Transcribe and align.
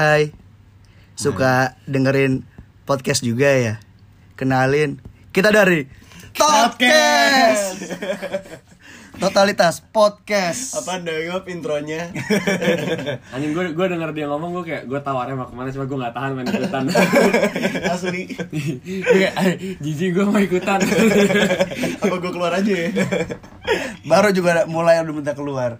Hai, 0.00 0.32
suka 1.12 1.76
dengerin 1.84 2.40
podcast 2.88 3.20
juga 3.20 3.52
ya? 3.52 3.76
Kenalin, 4.32 4.96
kita 5.28 5.52
dari 5.52 5.84
Totcast 6.32 7.84
Totalitas 9.20 9.84
Podcast 9.92 10.80
Apa 10.80 11.04
dengop 11.04 11.44
intronya? 11.52 12.08
Anjing 13.36 13.52
gue 13.52 13.76
gue 13.76 13.86
denger 13.92 14.16
dia 14.16 14.24
ngomong 14.32 14.56
gue 14.56 14.72
kayak 14.72 14.88
gue 14.88 15.00
tawarnya 15.04 15.36
mau 15.36 15.52
ke 15.52 15.54
mana 15.60 15.68
cuma 15.68 15.84
gue 15.84 15.98
nggak 16.00 16.14
tahan 16.16 16.30
main 16.32 16.48
ikutan. 16.48 16.84
Asli. 17.92 18.22
Gue 19.04 19.04
kayak 19.04 19.34
"Ay, 19.36 19.76
jijik 19.84 20.16
gue 20.16 20.24
mau 20.24 20.40
ikutan. 20.40 20.80
Apa 22.08 22.14
gue 22.16 22.32
keluar 22.32 22.56
aja 22.56 22.72
ya? 22.72 22.88
Baru 24.08 24.32
juga 24.32 24.64
mulai 24.64 24.96
udah 25.04 25.12
minta 25.12 25.36
keluar 25.36 25.76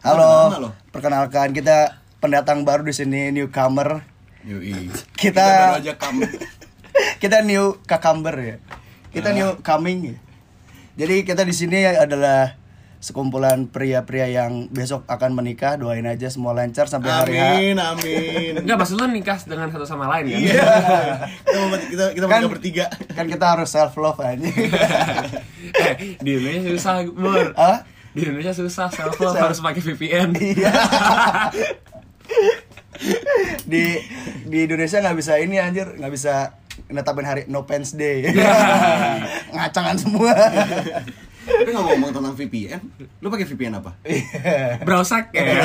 Halo, 0.00 0.72
perkenalkan 0.88 1.52
kita 1.52 2.07
pendatang 2.18 2.62
baru 2.62 2.82
di 2.82 2.92
sini 2.92 3.30
newcomer 3.30 4.02
Yoi. 4.42 4.90
Kita- 5.14 5.78
baru 5.78 5.82
aja 5.82 5.94
kita 7.22 7.38
new 7.42 7.78
cucumber 7.80 8.34
ya 8.34 8.56
kita 9.08 9.30
new 9.30 9.58
coming 9.60 9.98
ya. 10.04 10.16
jadi 10.96 11.22
kita 11.22 11.42
di 11.42 11.54
sini 11.54 11.86
adalah 11.86 12.58
sekumpulan 12.98 13.70
pria-pria 13.70 14.26
yang 14.26 14.66
besok 14.68 15.06
akan 15.06 15.30
menikah 15.30 15.78
doain 15.78 16.02
aja 16.02 16.26
semua 16.26 16.50
lancar 16.50 16.90
sampai 16.90 17.10
hari 17.14 17.34
H 17.38 17.42
Amin, 17.54 17.76
amin. 17.78 18.52
Enggak 18.66 18.74
maksud 18.74 18.98
lu 18.98 19.06
nikah 19.06 19.38
dengan 19.46 19.70
satu 19.70 19.86
sama 19.86 20.10
lain 20.10 20.34
kan? 20.34 20.40
Iya. 20.42 20.66
Kita 21.46 21.58
mau 21.62 21.78
kita 21.78 22.04
kita 22.10 22.24
Kan- 22.26 22.50
bertiga. 22.50 22.86
kan 23.14 23.30
kita 23.30 23.46
harus 23.46 23.70
self 23.70 23.94
love 23.94 24.18
aja 24.18 24.42
eh 25.78 25.94
di 26.18 26.30
Indonesia 26.34 26.74
susah 26.74 27.06
bur. 27.06 27.54
Hah? 27.54 27.86
Di 28.10 28.26
Indonesia 28.26 28.50
susah 28.50 28.90
self 28.90 29.14
love 29.14 29.38
harus 29.38 29.62
pakai 29.62 29.78
VPN. 29.78 30.34
Iya. 30.34 30.72
di 33.70 33.84
di 34.44 34.58
Indonesia 34.64 34.98
nggak 34.98 35.16
bisa 35.16 35.38
ini 35.38 35.56
anjir 35.56 35.86
nggak 35.94 36.12
bisa 36.12 36.56
netapin 36.88 37.26
hari 37.26 37.42
no 37.46 37.64
pants 37.64 37.94
day 37.94 38.28
ngacangan 39.54 39.96
semua 39.98 40.32
Tapi 41.48 41.72
ngomong-ngomong 41.72 42.12
tentang 42.12 42.36
VPN, 42.36 42.80
lu 43.24 43.32
pakai 43.32 43.48
VPN 43.48 43.80
apa? 43.80 43.96
Browsek 44.84 45.32
ya. 45.32 45.64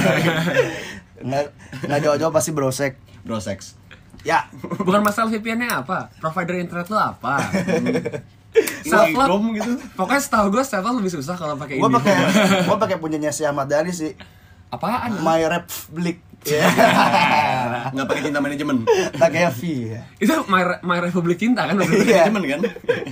nggak 1.20 1.44
nggak 1.84 2.00
jauh-jauh 2.00 2.32
pasti 2.32 2.56
brosek 2.56 2.96
Bro 3.20 3.44
sex. 3.44 3.76
ya 4.24 4.48
Bukan 4.80 5.04
masalah 5.04 5.28
VPN-nya 5.28 5.84
apa? 5.84 6.08
Provider 6.24 6.56
internet 6.56 6.88
lu 6.88 6.96
apa? 6.96 7.36
Self 8.88 9.12
Self 9.12 9.12
love 9.12 9.44
gitu. 9.60 9.72
Pokoknya 10.00 10.22
setahu 10.24 10.56
gue 10.56 10.64
self 10.64 10.84
love 10.84 11.04
lebih 11.04 11.12
susah 11.20 11.36
kalau 11.36 11.60
pakai 11.60 11.76
gue 11.76 11.84
ini. 11.84 11.96
pakai 12.00 12.14
gue 12.64 12.78
pakai 12.80 12.98
punyanya 13.04 13.36
si 13.36 13.44
Ahmad 13.44 13.68
Dhani 13.68 13.92
sih 13.92 14.16
Apaan? 14.72 15.20
My 15.20 15.44
Republic 15.46 16.24
ya 16.46 16.66
Enggak 17.90 18.06
pakai 18.06 18.22
cinta 18.24 18.40
manajemen. 18.40 18.78
pakai 19.14 19.50
V 19.50 19.62
ya 19.90 20.02
Itu 20.18 20.34
My, 20.46 20.80
My 20.82 21.00
Republic 21.00 21.38
Cinta 21.38 21.64
kan 21.64 21.74
maksudnya? 21.74 22.04
Iya. 22.04 22.24
Manajemen 22.28 22.44
kan? 22.50 22.62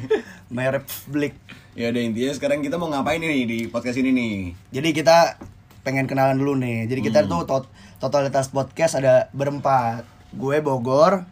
My 0.55 0.67
Republic 0.69 1.33
Ya 1.71 1.87
udah 1.87 2.01
intinya 2.01 2.31
sekarang 2.31 2.59
kita 2.59 2.75
mau 2.75 2.87
ngapain 2.87 3.17
nih 3.17 3.43
di 3.43 3.59
podcast 3.65 3.95
ini 3.95 4.11
nih? 4.11 4.35
jadi 4.69 4.89
kita 4.91 5.17
pengen 5.81 6.05
kenalan 6.05 6.35
dulu 6.35 6.55
nih 6.55 6.85
jadi 6.85 7.01
kita 7.01 7.19
tuh 7.25 7.41
tot- 7.43 7.71
totalitas 7.97 8.47
podcast 8.47 8.93
ada 8.93 9.31
berempat 9.31 10.03
gue 10.31 10.57
Bogor 10.59 11.23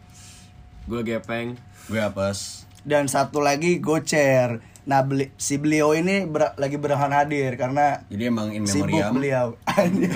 Gue 0.82 1.00
gepeng. 1.02 1.54
Gue 1.86 1.98
apes. 1.98 2.64
dan 2.80 3.06
satu 3.06 3.38
lagi 3.38 3.76
Gocer 3.78 4.58
nah 4.88 5.04
beli, 5.04 5.28
si 5.36 5.60
beliau 5.60 5.92
ini 5.92 6.24
ber- 6.24 6.56
lagi 6.56 6.80
berhalangan 6.80 7.24
hadir 7.24 7.54
karena 7.60 8.04
Jadi 8.08 8.22
emang 8.26 8.48
in 8.52 8.64
sibuk 8.64 8.88
memoriam. 8.90 9.12
beliau 9.12 9.46
Anjir. 9.70 10.10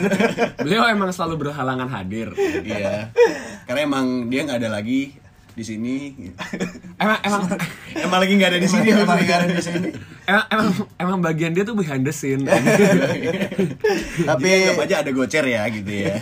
Beliau 0.61 0.85
emang 0.89 1.11
selalu 1.13 1.49
berhalangan 1.49 1.89
hadir. 1.89 2.33
Iya. 2.65 3.13
Karena 3.69 3.81
emang 3.85 4.29
dia 4.33 4.45
nggak 4.45 4.59
ada 4.65 4.71
lagi 4.81 5.15
di 5.55 5.63
sini. 5.63 5.97
Emang 6.99 7.19
emang 7.23 7.43
emang 7.95 8.19
lagi 8.19 8.33
nggak 8.35 8.51
ada 8.51 8.61
di 8.61 8.69
sini. 8.69 8.89
Emang 8.91 9.19
nggak 9.21 9.39
ada 9.45 9.53
di 9.53 9.63
sini 9.63 9.89
emang, 10.25 10.47
emang, 10.49 10.69
emang 10.97 11.19
bagian 11.21 11.53
dia 11.53 11.65
tuh 11.69 11.77
behind 11.77 12.03
the 12.05 12.13
scene. 12.13 12.49
tapi 14.29 14.47
anggap 14.49 14.85
aja 14.89 14.95
ada 15.05 15.11
gocer 15.13 15.45
ya 15.45 15.63
gitu 15.69 15.93
ya. 15.93 16.17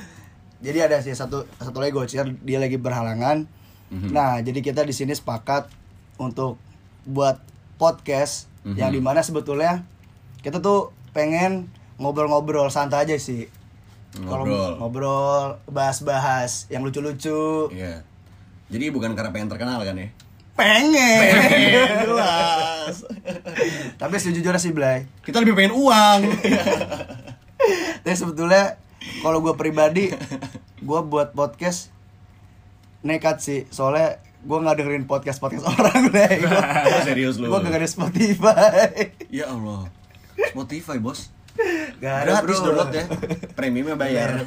jadi 0.66 0.88
ada 0.90 0.96
sih 1.04 1.14
satu 1.14 1.46
satu 1.60 1.78
lagi 1.78 1.92
Gocer 1.94 2.26
dia 2.42 2.58
lagi 2.58 2.80
berhalangan 2.80 3.46
nah 4.10 4.42
jadi 4.42 4.58
kita 4.66 4.82
di 4.82 4.90
sini 4.90 5.14
sepakat 5.14 5.70
untuk 6.18 6.58
buat 7.06 7.38
podcast 7.76 8.48
yang 8.66 8.90
di 8.90 8.98
mana 8.98 9.20
sebetulnya 9.20 9.86
kita 10.40 10.58
tuh 10.58 10.90
pengen 11.10 11.70
ngobrol-ngobrol 11.96 12.66
santai 12.66 13.04
aja 13.04 13.16
sih 13.16 13.46
Ngobrol. 14.16 14.76
ngobrol 14.76 15.60
bahas-bahas 15.66 16.66
yang 16.66 16.80
lucu-lucu 16.80 17.68
Iya. 17.70 18.00
Jadi 18.66 18.90
bukan 18.90 19.12
karena 19.12 19.30
pengen 19.30 19.46
terkenal 19.46 19.78
kan 19.80 19.94
ya? 19.94 20.08
pengen 20.52 21.20
Jelas. 22.02 23.04
tapi 23.94 24.16
sejujurnya 24.16 24.56
sih 24.56 24.72
Blay 24.72 25.04
Kita 25.20 25.38
lebih 25.38 25.52
pengen 25.52 25.76
uang. 25.76 26.20
tapi 28.02 28.16
sebetulnya 28.16 28.80
kalau 29.20 29.38
gue 29.38 29.52
pribadi 29.52 30.10
gue 30.78 31.00
buat 31.02 31.30
podcast 31.30 31.92
nekat 33.02 33.38
sih 33.38 33.60
soalnya 33.68 34.18
gue 34.46 34.58
nggak 34.62 34.76
dengerin 34.76 35.04
podcast 35.04 35.38
podcast 35.38 35.66
orang 35.66 36.06
deh 36.14 36.32
Serius 37.04 37.36
lu. 37.36 37.50
gue 37.50 37.60
dengerin 37.60 37.90
Spotify 37.90 39.10
Ya 39.26 39.50
Allah. 39.50 39.90
Spotify, 40.46 40.96
Bos. 40.96 41.34
Gak 41.98 42.14
ada 42.22 42.38
Gratis 42.38 42.60
download 42.60 42.92
ya. 42.92 43.04
Premiumnya 43.52 43.96
bayar. 43.96 44.44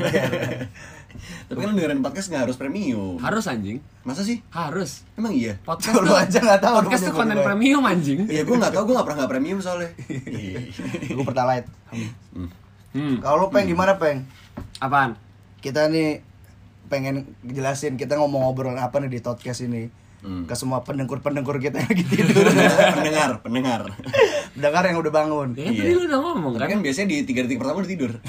Tapi 1.50 1.58
kan 1.58 1.74
dengerin 1.74 2.00
podcast 2.00 2.30
nggak 2.30 2.44
harus 2.46 2.56
premium. 2.56 3.18
Harus 3.18 3.44
anjing. 3.44 3.82
Masa 4.04 4.22
sih? 4.22 4.46
Harus. 4.48 5.02
Emang 5.16 5.34
iya? 5.34 5.58
Podcast 5.60 5.90
Lu 5.92 6.06
tuh, 6.06 6.14
aja 6.16 6.38
nggak 6.38 6.62
tahu 6.62 6.74
podcast 6.80 7.04
tuh 7.04 7.14
konten 7.14 7.42
premium 7.42 7.81
anjing. 7.84 8.30
Iya, 8.30 8.46
gue 8.46 8.56
nggak 8.56 8.72
tahu, 8.72 8.84
gue 8.86 8.94
nggak 8.94 9.08
pernah 9.10 9.18
nggak 9.20 9.31
premium 9.34 9.58
soalnya. 9.60 9.90
Iya. 10.08 10.60
gue 11.10 11.26
pertalite 11.26 11.68
Hmm. 12.90 13.22
kalau 13.22 13.46
lu 13.46 13.48
peng 13.50 13.66
gimana 13.66 13.98
peng 13.98 14.26
Apaan? 14.78 15.14
kita 15.60 15.86
nih 15.86 16.26
pengen 16.89 17.29
jelasin 17.41 17.94
kita 17.94 18.16
ngomong 18.16 18.41
ngobrol 18.44 18.73
apa 18.73 18.97
nih 18.97 19.09
di 19.09 19.19
podcast 19.19 19.61
ini 19.61 19.89
Hmm. 20.19 20.44
ke 20.44 20.51
semua 20.51 20.81
pendengkur-pendengkur 20.81 21.55
kita 21.57 21.79
yang 21.79 21.88
lagi 21.88 22.03
tidur 22.03 22.44
pendengar, 22.91 23.39
pendengar. 23.39 23.81
dengar 24.51 24.83
yang 24.83 25.00
udah 25.00 25.13
bangun 25.16 25.47
Ya 25.55 25.63
Iya. 25.63 25.79
tadi 25.79 25.91
lu 25.94 26.00
udah 26.03 26.19
ngomong 26.19 26.51
Tapi 26.53 26.59
kan. 26.59 26.67
kan 26.67 26.79
biasanya 26.83 27.07
di 27.07 27.17
tiga 27.23 27.39
detik 27.41 27.55
pertama 27.55 27.79
udah 27.79 27.88
tidur. 27.88 28.11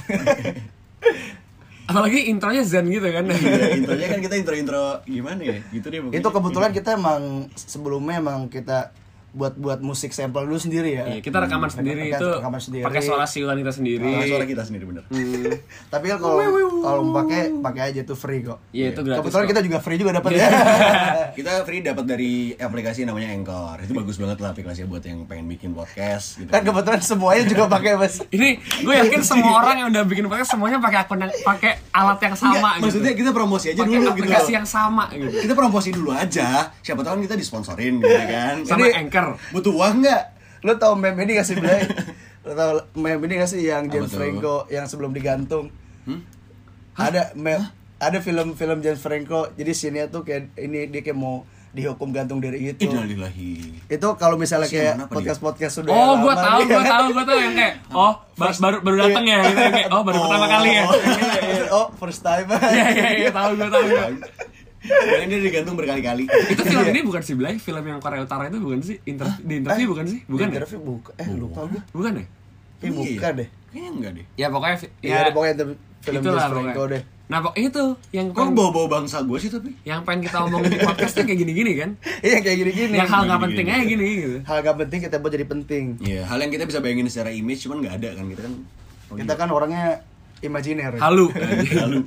Apalagi 1.90 2.30
intronya 2.30 2.62
zen 2.62 2.86
gitu 2.86 3.02
kan. 3.02 3.26
Iya, 3.26 3.74
intronya 3.74 4.06
kan 4.06 4.18
kita 4.22 4.34
intro-intro 4.38 5.02
gimana 5.02 5.42
ya? 5.42 5.58
Gitu 5.68 5.84
deh 5.84 5.98
pokoknya. 6.00 6.14
itu 6.14 6.28
kebetulan 6.30 6.70
kita 6.70 6.88
emang 6.94 7.22
sebelumnya 7.52 8.14
emang 8.16 8.46
kita 8.46 8.94
buat 9.32 9.54
buat 9.54 9.78
musik 9.78 10.10
sampel 10.10 10.42
dulu 10.42 10.56
sendiri 10.56 10.90
ya 10.92 11.04
Iya, 11.08 11.20
kita 11.20 11.38
rekaman 11.38 11.66
sendiri 11.66 12.02
Rekaman- 12.04 12.18
itu 12.18 12.28
rekaman 12.36 12.60
sendiri. 12.60 12.82
pakai 12.82 13.00
suara 13.00 13.24
siulan 13.24 13.56
kita 13.56 13.72
sendiri. 13.72 14.10
Pakai 14.10 14.28
suara 14.28 14.44
kita 14.44 14.62
sendiri 14.62 14.84
bener. 14.84 15.04
Hmm. 15.06 15.54
tapi 15.92 16.04
kan 16.06 16.18
kalau 16.18 16.38
kalau 16.80 17.02
pakai 17.14 17.40
pakai 17.56 17.82
aja 17.88 18.00
tuh 18.02 18.14
free 18.14 18.42
kok 18.42 18.58
Iya, 18.70 18.90
itu 18.90 19.00
gratis. 19.00 19.20
kebetulan 19.20 19.40
kok. 19.40 19.50
kita 19.50 19.60
juga 19.62 19.78
free 19.78 19.96
juga 19.96 20.12
dapat 20.12 20.30
ya 20.32 20.46
Kita 21.36 21.50
free 21.62 21.80
dapat 21.80 22.04
dari 22.04 22.32
aplikasi 22.52 23.02
namanya 23.02 23.30
Anchor. 23.30 23.76
Itu 23.80 23.92
bagus 23.92 24.16
banget 24.16 24.38
lah 24.38 24.50
aplikasi 24.50 24.84
buat 24.84 25.00
yang 25.00 25.24
pengen 25.24 25.46
bikin 25.46 25.70
podcast 25.72 26.36
gitu. 26.36 26.48
kan 26.48 26.60
kebetulan 26.60 27.00
semuanya 27.00 27.44
juga 27.44 27.64
pakai 27.66 27.92
mas 27.94 28.18
Ini 28.30 28.48
gue 28.82 28.94
yakin 28.96 29.20
semua 29.20 29.62
orang 29.62 29.76
yang 29.78 29.88
udah 29.90 30.02
bikin 30.04 30.26
podcast 30.26 30.50
semuanya 30.50 30.78
pakai 30.78 30.98
akun 31.00 31.18
yang 31.18 31.32
pakai 31.40 31.72
alat 31.90 32.18
yang 32.20 32.34
sama 32.34 32.50
Enggak, 32.50 32.72
gitu. 32.72 32.82
maksudnya 32.84 33.12
kita 33.14 33.30
promosi 33.30 33.66
aja 33.68 33.78
pakai 33.78 33.90
dulu 33.92 34.02
gitu. 34.02 34.12
aplikasi 34.12 34.50
yang 34.52 34.66
sama 34.66 35.04
gitu. 35.12 35.36
Kita 35.40 35.54
promosi 35.54 35.88
dulu 35.90 36.10
aja. 36.10 36.48
Siapa 36.80 37.00
tahu 37.00 37.12
kan 37.12 37.22
kita 37.22 37.36
disponsorin 37.36 37.92
gitu 37.96 38.10
kan. 38.26 38.54
Sama 38.64 38.78
Ini- 38.82 38.94
Anchor. 39.22 39.36
Butuh 39.50 39.72
uang 39.74 39.94
nggak? 40.00 40.22
lo 40.60 40.76
tau 40.76 40.92
meme 40.92 41.16
ini 41.20 41.32
gak 41.34 41.46
sih 41.46 41.56
Blay? 41.56 41.80
lo 42.44 42.52
tau 42.52 42.70
meme 42.94 43.16
ini 43.22 43.36
gak 43.36 43.48
sih 43.48 43.60
yang 43.62 43.86
Apa 43.86 43.96
James? 43.98 44.12
Franco 44.12 44.68
yang 44.68 44.84
sebelum 44.84 45.10
digantung 45.10 45.72
Hmm? 46.00 46.20
ada 46.94 47.32
meme 47.32 47.64
ada 47.96 48.18
film-film 48.18 48.78
James 48.78 48.96
Franco 48.96 49.48
jadi 49.50 49.68
sini 49.70 50.04
tuh 50.06 50.20
kayak 50.20 50.52
ini 50.54 50.84
dia 50.86 51.00
kayak 51.00 51.14
mau 51.14 51.44
dihukum 51.70 52.10
gantung 52.10 52.38
diri 52.38 52.60
gitu 52.66 52.88
Innalillahi. 52.88 53.84
itu 53.86 54.08
kalau 54.14 54.34
misalnya 54.34 54.66
kayak 54.66 54.94
mana 54.94 55.04
apa 55.06 55.14
podcast 55.14 55.38
podcast 55.38 55.72
sudah 55.74 55.92
Oh, 55.92 56.18
gue 56.18 56.28
lama 56.28 56.42
tahu, 56.42 56.58
nih. 56.58 56.66
gue 56.66 56.84
tahu, 56.84 57.04
gue 57.10 57.24
tahu 57.24 57.38
yang 57.38 57.54
kayak, 57.54 57.74
oh, 58.00 58.12
ba- 58.34 58.58
baru 58.58 58.76
baru 58.80 58.96
datang 58.98 59.24
ya, 59.24 59.38
gitu 59.40 59.60
kayak, 59.70 59.88
oh, 59.88 60.02
baru 60.02 60.16
pertama 60.18 60.46
kali 60.50 60.70
ya. 60.72 60.84
oh 61.78 61.86
first 61.94 62.20
time 62.20 62.46
Iya, 62.50 62.84
iya, 62.90 63.08
iya, 63.18 63.30
tahu, 63.30 63.50
gue 63.54 63.68
tahu. 63.70 63.86
Sekarang 64.80 65.28
dia 65.28 65.40
digantung 65.40 65.74
berkali-kali. 65.74 66.24
Itu 66.24 66.62
film 66.62 66.84
ini 66.86 67.00
bukan 67.02 67.20
sih, 67.20 67.34
Blay? 67.34 67.56
Film 67.56 67.82
yang 67.82 67.98
Korea 67.98 68.20
Utara 68.20 68.48
itu 68.48 68.56
bukan 68.56 68.80
sih? 68.80 68.96
Inter 69.04 69.28
di 69.38 69.60
interview 69.60 69.86
bukan 69.88 70.04
sih? 70.06 70.20
Bukan 70.24 70.46
ya? 70.46 70.52
interview 70.54 70.80
bukan 70.80 71.12
eh 71.14 71.26
lupa 71.30 71.60
gue 71.66 71.80
Bukan 71.90 72.12
ya? 72.14 72.24
eh 72.80 72.90
bukan 72.90 73.32
deh 73.36 73.48
Kayaknya 73.70 73.90
enggak 73.92 74.12
deh. 74.14 74.26
Ya 74.34 74.46
pokoknya 74.48 74.76
Iya, 74.98 75.16
ada 75.20 75.30
pokoknya 75.30 75.52
inter- 75.54 75.78
film 76.00 76.16
itulah 76.18 76.44
Franco 76.44 76.64
pokoknya. 76.74 76.90
deh. 76.90 77.02
Nah, 77.30 77.38
pok 77.38 77.54
itu 77.54 77.84
yang 78.10 78.26
Kok 78.26 78.42
pengen, 78.42 78.54
bawa-bawa 78.58 78.86
bangsa 78.90 79.22
gue 79.22 79.38
sih 79.38 79.46
tapi? 79.46 79.70
yang 79.84 80.02
pengen 80.02 80.26
kita 80.26 80.42
omongin 80.42 80.66
di 80.68 80.80
podcast 80.80 81.12
tuh 81.12 81.22
kayak 81.22 81.38
gini-gini 81.38 81.72
kan? 81.76 81.90
Iya 82.26 82.38
kayak 82.40 82.56
gini-gini. 82.58 82.96
Yang 82.96 83.06
hal 83.06 83.22
nggak 83.22 83.38
gini-gini. 83.38 83.44
penting 83.46 83.66
aja 83.70 83.84
gini 83.86 84.04
gitu. 84.18 84.38
Hal 84.42 84.56
gak 84.60 84.76
penting 84.80 84.98
kita 85.00 85.16
buat 85.16 85.30
jadi 85.30 85.46
penting. 85.46 85.84
Iya, 86.00 86.20
hal 86.24 86.38
yang 86.38 86.50
kita 86.50 86.64
bisa 86.64 86.78
bayangin 86.80 87.06
secara 87.06 87.30
image 87.30 87.60
cuman 87.62 87.76
nggak 87.78 87.94
ada 87.96 88.08
kan 88.12 88.24
kita 88.26 88.40
kan. 88.42 88.52
oh 89.06 89.14
Kita 89.14 89.28
iya. 89.28 89.38
kan 89.38 89.48
orangnya 89.48 89.84
imajiner. 90.40 90.96
Halu. 90.96 91.28
Halo. 91.80 91.98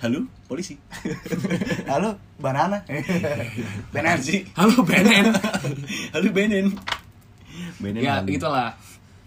Halo, 0.00 0.18
polisi. 0.48 0.76
Halo, 1.90 2.16
banana. 2.36 2.80
Benar 3.94 4.20
sih. 4.20 4.44
Halo 4.56 4.84
Benen. 4.84 5.32
Halo 6.12 6.28
Benen. 6.32 6.72
Benen. 7.80 8.00
ya 8.04 8.20
halo. 8.20 8.28
itulah. 8.28 8.76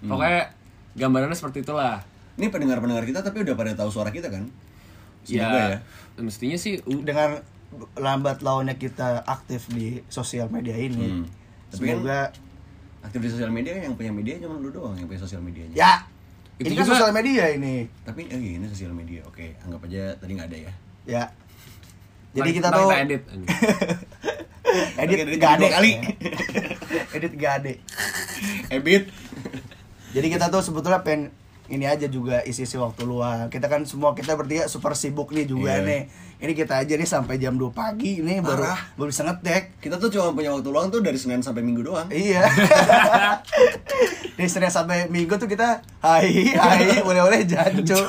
Pokoknya 0.02 0.54
gambarannya 0.94 1.38
seperti 1.38 1.66
itulah. 1.66 2.02
Ini 2.40 2.48
pendengar-pendengar 2.54 3.04
kita 3.04 3.20
tapi 3.20 3.42
udah 3.44 3.56
pada 3.58 3.74
tahu 3.76 3.90
suara 3.92 4.14
kita 4.14 4.30
kan? 4.32 4.46
Ya, 5.28 5.44
Semoga 5.46 5.60
ya. 5.60 5.78
mestinya 6.24 6.56
sih 6.58 6.80
Dengan 6.80 7.44
lambat 8.00 8.40
launnya 8.42 8.80
kita 8.80 9.22
aktif 9.28 9.68
di 9.70 10.00
sosial 10.08 10.48
media 10.50 10.74
ini. 10.78 11.06
Hmm. 11.06 11.26
Tapi 11.70 11.86
kan- 11.86 11.98
Semoga 12.00 12.20
Aktif 13.00 13.24
di 13.24 13.30
sosial 13.32 13.48
media 13.48 13.80
yang 13.80 13.96
punya 13.96 14.12
media 14.12 14.36
cuma 14.44 14.60
lu 14.60 14.76
doang 14.76 14.92
yang 14.92 15.08
punya 15.08 15.24
sosial 15.24 15.40
medianya. 15.40 15.72
ya 15.72 16.04
Itu 16.60 16.68
ini 16.70 16.76
kan 16.76 16.86
sosial 16.92 17.12
media 17.16 17.44
ini. 17.56 17.88
Tapi 18.04 18.28
eh, 18.28 18.60
ini 18.60 18.68
sosial 18.68 18.92
media. 18.92 19.24
Oke, 19.24 19.56
anggap 19.64 19.80
aja 19.88 20.12
tadi 20.20 20.32
nggak 20.36 20.48
ada 20.52 20.58
ya. 20.60 20.72
Ya. 21.08 21.24
Jadi 22.36 22.50
kita 22.52 22.68
tuh 22.70 22.92
kita 22.92 23.00
edit. 23.02 23.22
edit 25.02 25.18
Edit 25.26 25.38
gak 25.42 25.54
ada 25.58 25.68
kali. 25.80 25.92
edit 27.18 27.34
gak 27.42 27.54
ada. 27.64 27.72
Ebit. 28.70 29.04
Jadi 30.14 30.28
kita 30.30 30.46
tuh 30.54 30.62
sebetulnya 30.62 31.02
pengen 31.02 31.34
ini 31.70 31.86
aja 31.86 32.06
juga 32.06 32.42
isi-isi 32.42 32.76
waktu 32.76 33.02
luang. 33.04 33.48
Kita 33.48 33.66
kan 33.66 33.82
semua 33.84 34.12
kita 34.12 34.34
bertiga 34.34 34.66
super 34.66 34.92
sibuk 34.92 35.30
nih 35.30 35.46
juga 35.46 35.76
Iya. 35.76 35.86
nih. 35.86 36.02
Ini 36.40 36.54
kita 36.54 36.78
aja 36.78 36.94
nih 36.94 37.06
sampai 37.06 37.36
jam 37.36 37.54
2 37.54 37.70
pagi 37.70 38.20
nih 38.20 38.40
baru 38.40 38.64
Parah. 38.64 38.80
baru 38.94 39.08
bisa 39.08 39.24
ngetek. 39.24 39.78
Kita 39.78 39.96
tuh 39.96 40.10
cuma 40.10 40.32
punya 40.32 40.50
waktu 40.50 40.68
luang 40.68 40.88
tuh 40.88 41.00
dari 41.00 41.16
Senin 41.16 41.40
sampai 41.40 41.62
Minggu 41.62 41.84
doang. 41.84 42.08
Iya. 42.10 42.44
Dari 44.34 44.48
Senin 44.48 44.72
sampai 44.72 45.08
Minggu 45.08 45.36
tuh 45.36 45.46
kita 45.46 45.84
hai 46.00 46.48
hai 46.50 46.84
boleh-boleh 47.06 47.44
jancu 47.44 47.92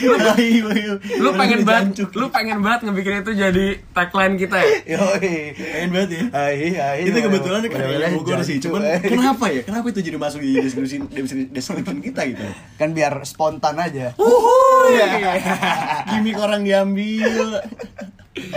ya. 0.00 0.32
Woy. 0.62 0.80
lu 1.16 1.30
pengen 1.32 1.60
banget 1.62 1.92
lu 2.10 2.26
pengen 2.28 2.58
banget 2.58 2.80
ngebikin 2.82 3.20
itu 3.20 3.32
jadi 3.32 3.66
tagline 3.90 4.34
kita 4.34 4.56
ya 4.56 4.68
Yoi. 4.94 5.34
pengen 5.54 5.90
banget 5.90 6.10
ya. 6.10 6.22
Hai 6.30 6.56
hai. 6.72 6.98
itu 7.04 7.18
kebetulan 7.18 7.60
kan 7.62 7.70
boleh-boleh 7.70 8.00
yang 8.02 8.14
Bogor 8.16 8.40
sih. 8.40 8.56
Cuman 8.58 8.80
kenapa 9.12 9.44
ya? 9.46 9.60
Kenapa 9.62 9.86
itu 9.86 10.00
jadi 10.00 10.16
masuk 10.16 10.40
di 10.40 10.50
deskripsi 10.56 10.96
deskripsi, 11.06 11.82
kita 12.02 12.20
gitu? 12.26 12.44
Kan 12.74 12.90
biar 12.90 13.12
spontan 13.22 13.76
aja. 13.76 14.16
Gimik 16.08 16.36
orang 16.36 16.62
diambil. 16.62 17.60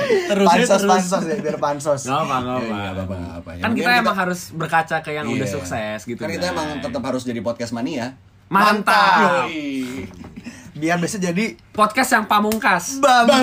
Terus 0.03 0.47
ya, 0.47 0.53
pansos 0.55 0.69
terus. 0.77 0.85
pansos 0.87 1.23
ya 1.25 1.35
biar 1.35 1.57
pansos. 1.57 2.01
nggak 2.05 2.21
apa 2.21 2.35
nggak 2.37 2.53
Ya, 2.53 2.61
apa 2.63 2.75
iya, 2.77 2.89
apa-apa, 2.93 3.15
apa. 3.35 3.49
kan 3.51 3.59
Yang 3.59 3.73
kita 3.73 3.83
penting 3.85 4.01
emang 4.01 4.17
harus 4.17 4.39
berkaca 4.53 4.97
ke 4.99 5.11
yang 5.11 5.25
udah 5.27 5.43
Iya. 5.43 5.51
sukses 5.51 5.99
gitu 6.05 6.19
Kan 6.19 6.29
kita 6.29 6.45
guys. 6.45 6.53
emang 6.53 6.67
tetap 6.79 7.01
harus 7.03 7.21
jadi 7.21 7.39
podcast 7.39 7.71
mania. 7.71 8.15
mantap 8.45 9.49
Yoi. 9.49 10.02
Biar 10.83 10.99
bisa 10.99 11.15
jadi 11.15 11.55
podcast 11.71 12.11
yang 12.11 12.27
pamungkas 12.27 12.99
Bambang. 12.99 13.39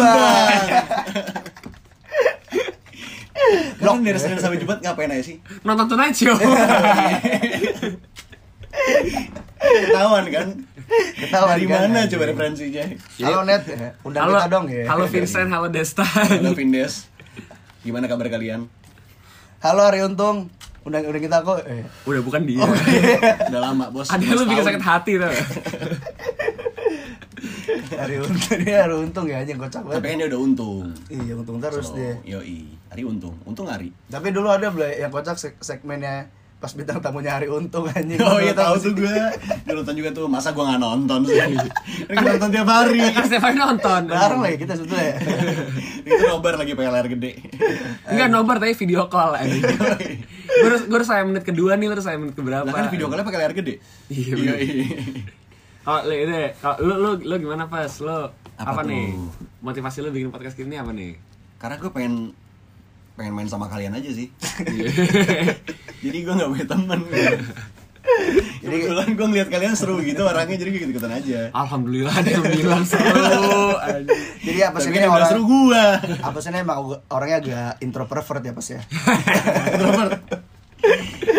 Lo 3.80 3.96
kan 3.96 4.04
dari 4.04 4.20
Senin 4.20 4.36
sampai 4.36 4.60
Jumat 4.60 4.84
ngapain 4.84 5.08
aja 5.08 5.24
sih? 5.24 5.40
nonton 5.64 5.88
Tonight 5.88 6.12
Show 6.12 6.36
Ketahuan 9.56 10.28
kan? 10.28 10.48
Ketahuan 11.16 11.56
Dari 11.56 11.64
kan, 11.64 11.88
mana 11.88 12.04
coba 12.04 12.24
referensinya? 12.28 12.84
Halo 13.24 13.40
Net, 13.48 13.62
ya. 13.64 13.96
undang 14.04 14.28
halo 14.28 14.36
kita 14.36 14.48
dong 14.52 14.64
ya. 14.68 14.84
halo 14.84 15.04
Vincent 15.08 15.48
halo 15.48 15.66
Desta 15.72 16.04
Halo 16.04 16.52
Vindes. 16.52 17.08
Gimana 17.80 18.04
kabar 18.04 18.28
kalian? 18.28 18.68
Halo 19.64 19.88
Ari 19.88 20.04
Untung, 20.04 20.52
undang 20.84 21.08
undang 21.08 21.24
kita 21.24 21.40
kok. 21.40 21.64
Eh. 21.64 21.88
udah 22.04 22.20
bukan 22.20 22.44
dia 22.44 22.60
Udah 23.48 23.60
lama, 23.64 23.88
Bos. 23.88 24.12
ada 24.12 24.28
lu 24.28 24.44
bikin 24.44 24.60
sakit 24.60 24.84
hati 24.84 25.12
tuh 25.16 25.32
Ari 27.92 28.16
Untung 28.18 28.36
dia 28.58 28.78
Ari 28.82 28.94
Untung 28.96 29.26
ya 29.26 29.36
anjing 29.38 29.56
kocak 29.56 29.80
Tapi 29.80 29.90
banget. 29.92 30.02
kan 30.04 30.16
dia 30.16 30.28
udah 30.28 30.40
untung. 30.40 30.84
Iya 31.06 31.32
untung 31.34 31.56
terus 31.58 31.86
So, 31.86 31.94
dia. 31.94 32.14
Yoi. 32.24 32.66
Ari 32.88 33.02
untung. 33.02 33.34
Untung 33.42 33.66
Ari. 33.66 33.88
Tapi 34.04 34.28
dulu 34.28 34.48
ada 34.48 34.68
beli 34.68 34.96
yang 34.96 35.08
kocak 35.08 35.34
seg- 35.34 35.58
segmennya 35.58 36.26
pas 36.56 36.68
bintang 36.70 37.00
tamunya 37.00 37.32
Ari 37.32 37.48
Untung 37.48 37.86
anjing. 37.86 38.20
Oh 38.20 38.36
iya 38.36 38.52
tahu 38.52 38.76
tuh 38.78 38.92
gue. 38.94 39.16
Gue 39.64 39.72
nonton 39.72 39.94
juga 39.94 40.10
tuh. 40.10 40.26
Masa 40.26 40.50
gue 40.50 40.60
nggak 40.60 40.76
nonton 40.78 41.24
sih? 41.24 41.40
Gue 42.04 42.20
nonton 42.30 42.50
tiap 42.50 42.68
hari. 42.68 43.00
kan 43.08 43.24
Stefan 43.24 43.54
nonton 43.54 44.02
Bareng 44.06 44.40
lagi 44.40 44.56
kita 44.58 44.74
sebetulnya. 44.74 45.16
Itu 46.04 46.24
nobar 46.26 46.56
lagi 46.56 46.72
PLR 46.72 47.06
gede. 47.08 47.32
enggak 48.04 48.28
nomor 48.28 48.56
tapi 48.56 48.74
video 48.74 49.06
call 49.06 49.36
anjing 49.36 49.62
gue 50.50 50.66
harus 50.66 50.82
gue 50.82 50.92
harus 50.92 51.06
saya 51.06 51.22
menit 51.22 51.40
kedua 51.42 51.72
nih 51.74 51.86
lu 51.86 51.94
harus 51.94 52.02
saya 52.02 52.18
menit 52.18 52.34
keberapa 52.34 52.66
Lah 52.66 52.74
kan 52.74 52.90
video 52.90 53.06
callnya 53.06 53.22
pakai 53.22 53.38
layar 53.38 53.54
gede. 53.54 53.74
Iya, 54.10 54.34
Lu 56.06 56.14
ini 56.14 56.54
kalau 56.62 56.76
lu 56.82 56.94
lu 56.98 57.10
lu 57.26 57.34
gimana 57.40 57.66
pas 57.66 57.90
lu 58.00 58.18
Apa 58.60 58.76
apa, 58.76 58.82
nih 58.84 59.16
motivasi 59.64 60.04
lu 60.04 60.12
bikin 60.12 60.30
podcast 60.30 60.56
ini 60.60 60.76
apa 60.76 60.92
nih 60.92 61.16
Karena 61.56 61.76
gue 61.80 61.90
pengen 61.92 62.36
pengen 63.20 63.36
main 63.36 63.48
sama 63.52 63.68
kalian 63.68 63.92
aja 63.92 64.08
sih. 64.16 64.32
Jadi 66.04 66.18
gue 66.24 66.32
nggak 66.32 66.48
punya 66.48 66.66
temen. 66.72 67.00
Jadi 68.64 68.76
kebetulan 68.80 69.08
gue 69.12 69.26
ngeliat 69.28 69.48
kalian 69.52 69.74
seru 69.76 70.00
gitu 70.00 70.24
orangnya 70.24 70.56
jadi 70.56 70.68
gue 70.72 70.80
ikut-ikutan 70.84 71.12
aja. 71.20 71.40
Alhamdulillah 71.52 72.12
ada 72.16 72.30
yang 72.32 72.44
bilang 72.48 72.84
seru. 72.88 73.76
Jadi 74.48 74.58
apa 74.64 74.76
sih 74.80 74.88
Tapi 74.88 75.00
ini 75.04 75.08
orang 75.08 75.28
seru 75.28 75.42
gue. 75.44 75.84
apa 76.24 76.38
sih 76.40 76.48
ini 76.48 76.58
emang 76.64 76.78
orangnya 77.12 77.36
agak 77.44 77.72
introvert 77.84 78.40
ya 78.40 78.52
pas 78.56 78.68
ya. 78.72 78.80
Introvert. 79.76 80.20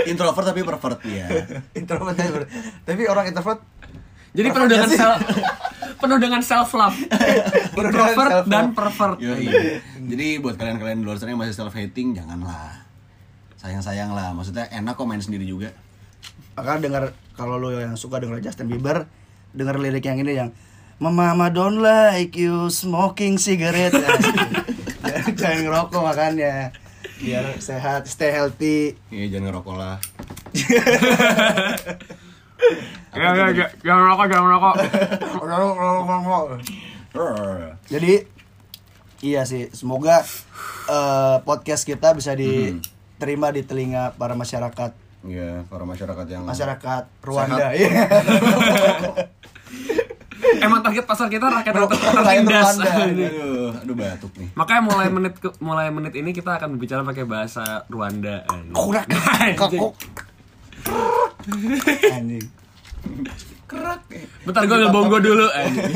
Introvert 0.06 0.46
tapi 0.54 0.62
pervert 0.62 1.02
ya. 1.10 1.28
introvert 1.74 2.14
bro. 2.14 2.46
tapi 2.86 3.02
orang 3.10 3.26
introvert 3.26 3.62
Jadi 4.32 4.48
penuh 4.48 4.68
dengan 4.72 4.88
self 4.88 5.20
penuh 6.02 6.18
dengan 6.18 6.42
self 6.42 6.70
love. 6.74 6.98
Penuh 7.78 7.92
dengan 7.94 8.10
Introvert 8.10 8.46
dan 8.50 8.66
pervert. 8.74 9.18
Yoi. 9.22 9.48
Jadi 10.02 10.28
buat 10.42 10.58
kalian-kalian 10.58 10.98
di 11.00 11.06
luar 11.06 11.22
sana 11.22 11.32
yang 11.32 11.42
masih 11.46 11.56
self 11.56 11.78
hating 11.78 12.18
janganlah. 12.18 12.84
Sayang-sayang 13.62 14.12
lah. 14.18 14.34
Maksudnya 14.34 14.66
enak 14.74 14.98
kok 14.98 15.06
main 15.06 15.22
sendiri 15.22 15.46
juga. 15.46 15.70
Maka 16.58 16.82
dengar 16.82 17.14
kalau 17.38 17.62
lo 17.62 17.70
yang 17.78 17.94
suka 17.96 18.18
dengar 18.18 18.42
Justin 18.42 18.68
Bieber, 18.68 19.06
dengar 19.54 19.78
lirik 19.78 20.04
yang 20.04 20.18
ini 20.20 20.34
yang 20.34 20.50
Mama, 21.02 21.34
Mama 21.34 21.50
don't 21.50 21.82
like 21.82 22.38
you 22.38 22.70
smoking 22.70 23.42
cigarette. 23.42 23.94
jangan, 25.06 25.34
jangan 25.34 25.60
ngerokok 25.66 26.02
makanya. 26.02 26.70
Biar 27.18 27.58
sehat, 27.58 28.06
stay 28.06 28.30
healthy. 28.30 28.98
Iya 29.10 29.38
jangan 29.38 29.50
ngerokok 29.50 29.76
lah. 29.78 29.98
Ya 33.12 33.36
ya 33.36 33.46
ya, 33.52 33.68
jangan 33.84 34.04
rokok, 34.16 34.26
jangan 34.32 34.48
rokok. 34.56 34.76
Rrrr. 37.12 37.76
Jadi 37.92 38.14
iya 39.22 39.44
sih, 39.44 39.68
semoga 39.76 40.24
eh, 40.88 41.38
podcast 41.44 41.84
kita 41.84 42.16
bisa 42.16 42.32
diterima 42.34 43.52
di 43.52 43.68
telinga 43.68 44.16
para 44.16 44.34
masyarakat 44.34 45.02
Iya, 45.22 45.70
para 45.70 45.86
masyarakat 45.86 46.26
yang 46.34 46.50
masyarakat 46.50 47.04
Rwanda. 47.22 47.78
Iya. 47.78 47.94
Emang 50.66 50.82
target 50.82 51.06
pasar 51.06 51.30
kita 51.30 51.46
rakyat 51.46 51.86
tertindas. 51.86 52.82
Aduh, 52.82 53.70
aduh 53.78 53.94
batuk 53.94 54.34
nih. 54.42 54.50
Makanya 54.58 54.82
mulai 54.82 55.14
menit 55.14 55.38
ke, 55.38 55.54
mulai 55.62 55.94
menit 55.94 56.18
ini 56.18 56.34
kita 56.34 56.58
akan 56.58 56.74
berbicara 56.74 57.06
pakai 57.06 57.30
bahasa 57.30 57.86
Rwanda. 57.86 58.50
Kurak. 58.74 59.06
Anjing. 62.16 62.46
Kerak. 63.66 64.02
eh. 64.12 64.28
Bentar 64.44 64.64
gue 64.64 64.78
ngebongo 64.78 65.18
dulu 65.18 65.48
anjing. 65.58 65.94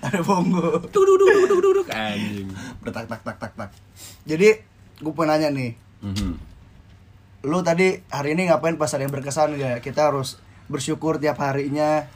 Ada 0.00 0.20
bongo. 0.20 0.80
Duk 0.84 1.04
duk 1.04 1.16
duk 1.16 1.28
duk 1.44 1.60
duk 1.60 1.72
duk 1.76 1.88
anjing. 1.90 2.48
Bertak 2.80 3.04
tak 3.06 3.20
tak 3.22 3.36
tak 3.38 3.52
tak. 3.54 3.70
Jadi 4.24 4.48
gue 4.98 5.12
pengen 5.12 5.28
nanya 5.30 5.48
nih, 5.50 5.70
Mhm. 6.00 6.32
lu 7.44 7.58
tadi 7.60 8.02
hari 8.08 8.32
ini 8.32 8.48
ngapain 8.48 8.74
pas 8.74 8.88
ada 8.88 9.00
yang 9.00 9.10
berkesan 9.10 9.54
gak? 9.54 9.78
Kita 9.80 10.08
harus 10.08 10.36
bersyukur 10.66 11.16
tiap 11.16 11.38
harinya. 11.38 12.08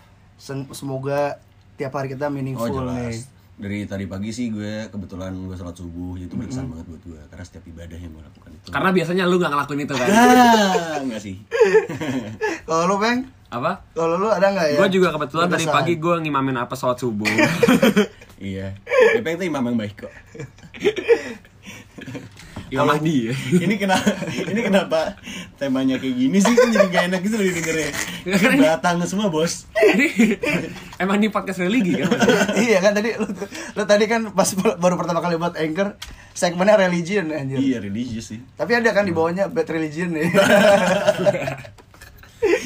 Semoga 0.72 1.38
tiap 1.74 1.92
hari 1.92 2.10
kita 2.10 2.26
Oh 2.26 2.32
meaningful 2.32 2.68
nih. 2.88 3.22
Dari 3.62 3.86
tadi 3.86 4.10
pagi 4.10 4.34
sih 4.34 4.50
gue 4.50 4.90
kebetulan 4.90 5.30
gue 5.30 5.54
sholat 5.54 5.78
subuh 5.78 6.18
itu 6.18 6.34
berkesan 6.34 6.66
banget 6.66 6.86
buat 6.90 7.02
gue 7.06 7.20
karena 7.30 7.44
setiap 7.46 7.62
ibadah 7.62 7.94
yang 7.94 8.10
gue 8.10 8.22
lakukan 8.26 8.50
itu. 8.50 8.66
Karena 8.74 8.90
biasanya 8.90 9.22
lu 9.30 9.38
gak 9.38 9.54
ngelakuin 9.54 9.80
itu 9.86 9.94
kan. 9.94 10.08
Ah, 10.10 10.98
enggak 10.98 11.20
sih. 11.22 11.36
Kalau 12.66 12.90
lu 12.90 12.96
peng, 12.98 13.22
Apa? 13.52 13.84
kalau 13.92 14.16
lu 14.16 14.32
ada 14.32 14.48
nggak 14.48 14.66
ya? 14.74 14.78
Gue 14.80 14.88
juga 14.90 15.12
kebetulan 15.14 15.46
tadi 15.46 15.62
berkesan? 15.68 15.76
pagi 15.78 15.94
gue 16.00 16.14
ngimamin 16.24 16.56
apa 16.58 16.74
sholat 16.74 16.98
subuh. 16.98 17.28
iya. 18.42 18.74
Gue 19.20 19.30
itu 19.30 19.44
imam 19.46 19.62
yang 19.62 19.78
baik 19.78 19.94
kok. 20.08 20.12
Imam 22.72 22.88
Mahdi 22.88 23.16
ya. 23.22 23.34
ini 23.58 23.74
kenapa 23.76 24.08
ini 24.42 24.60
kenapa 24.62 25.00
temanya 25.54 25.96
kayak 25.96 26.16
gini 26.16 26.38
sih 26.38 26.50
kan 26.50 26.68
jadi 26.68 26.88
gak 26.88 27.04
enak 27.06 27.20
gitu 27.20 27.34
loh 27.34 27.44
didengarnya 27.44 27.88
batang 28.56 28.96
semua 29.04 29.28
bos 29.28 29.68
Ini 29.74 30.06
emang 30.96 31.16
ini 31.16 31.28
podcast 31.28 31.58
religi 31.58 31.94
kan? 31.94 32.08
iya 32.56 32.80
kan 32.80 32.92
tadi 32.92 33.12
lu, 33.14 33.28
lu 33.70 33.82
tadi 33.82 34.04
kan 34.06 34.30
pas 34.30 34.48
baru 34.56 34.94
pertama 34.94 35.18
kali 35.18 35.36
buat 35.36 35.52
anchor 35.54 36.00
segmennya 36.32 36.80
religion 36.80 37.28
anjir. 37.28 37.56
iya 37.56 37.76
religius 37.78 38.28
sih 38.28 38.40
Tapi 38.52 38.72
ada 38.74 38.88
kan 38.90 39.04
di 39.04 39.12
bawahnya 39.12 39.46
bad 39.46 39.68
religion 39.68 40.10
nih. 40.10 40.32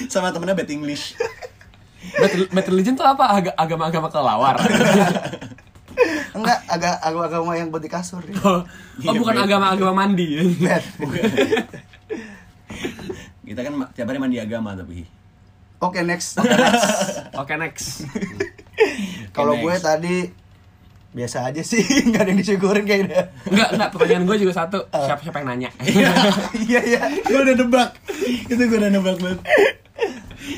sama 0.06 0.30
temennya 0.30 0.54
bad 0.54 0.70
English 0.70 1.18
Bad, 2.06 2.32
bad 2.48 2.66
religion 2.68 2.94
tuh 2.94 3.02
apa? 3.02 3.34
Aga- 3.34 3.56
Agama-agama 3.58 4.06
kelawar. 4.06 4.54
Enggak, 6.36 6.58
agak 6.68 6.94
agama-agama 7.00 7.56
yang 7.56 7.68
buat 7.72 7.82
di 7.82 7.90
kasur. 7.90 8.22
ya. 8.24 8.34
oh, 8.44 8.60
oh, 8.60 8.62
Iya, 9.00 9.12
bukan 9.16 9.36
agama-agama 9.36 9.92
mandi. 10.04 10.26
Bad. 10.60 10.84
Kita 13.46 13.60
kan 13.62 13.72
tiap 13.94 14.06
hari 14.10 14.18
mandi 14.20 14.38
agama 14.42 14.76
tapi. 14.76 15.06
Oke, 15.80 16.02
next. 16.02 16.38
Oke, 17.36 17.54
next. 17.56 18.04
Kalau 19.36 19.54
next. 19.56 19.64
gue 19.64 19.74
tadi 19.80 20.16
biasa 21.16 21.48
aja 21.48 21.64
sih, 21.64 21.80
nggak 22.12 22.20
ada 22.20 22.28
yang 22.28 22.40
disyukurin 22.44 22.84
kayaknya. 22.84 23.32
Enggak, 23.48 23.72
enggak, 23.72 23.88
pertanyaan 23.96 24.28
gue 24.28 24.36
juga 24.36 24.52
satu. 24.52 24.84
Siapa 24.92 25.24
siapa 25.24 25.40
yang 25.40 25.48
nanya? 25.48 25.70
Iya, 26.68 26.80
iya. 26.84 27.00
gue 27.24 27.40
udah 27.40 27.56
nebak. 27.56 27.96
Itu 28.52 28.62
gue 28.68 28.76
udah 28.76 28.92
nebak 28.92 29.16
banget. 29.24 29.40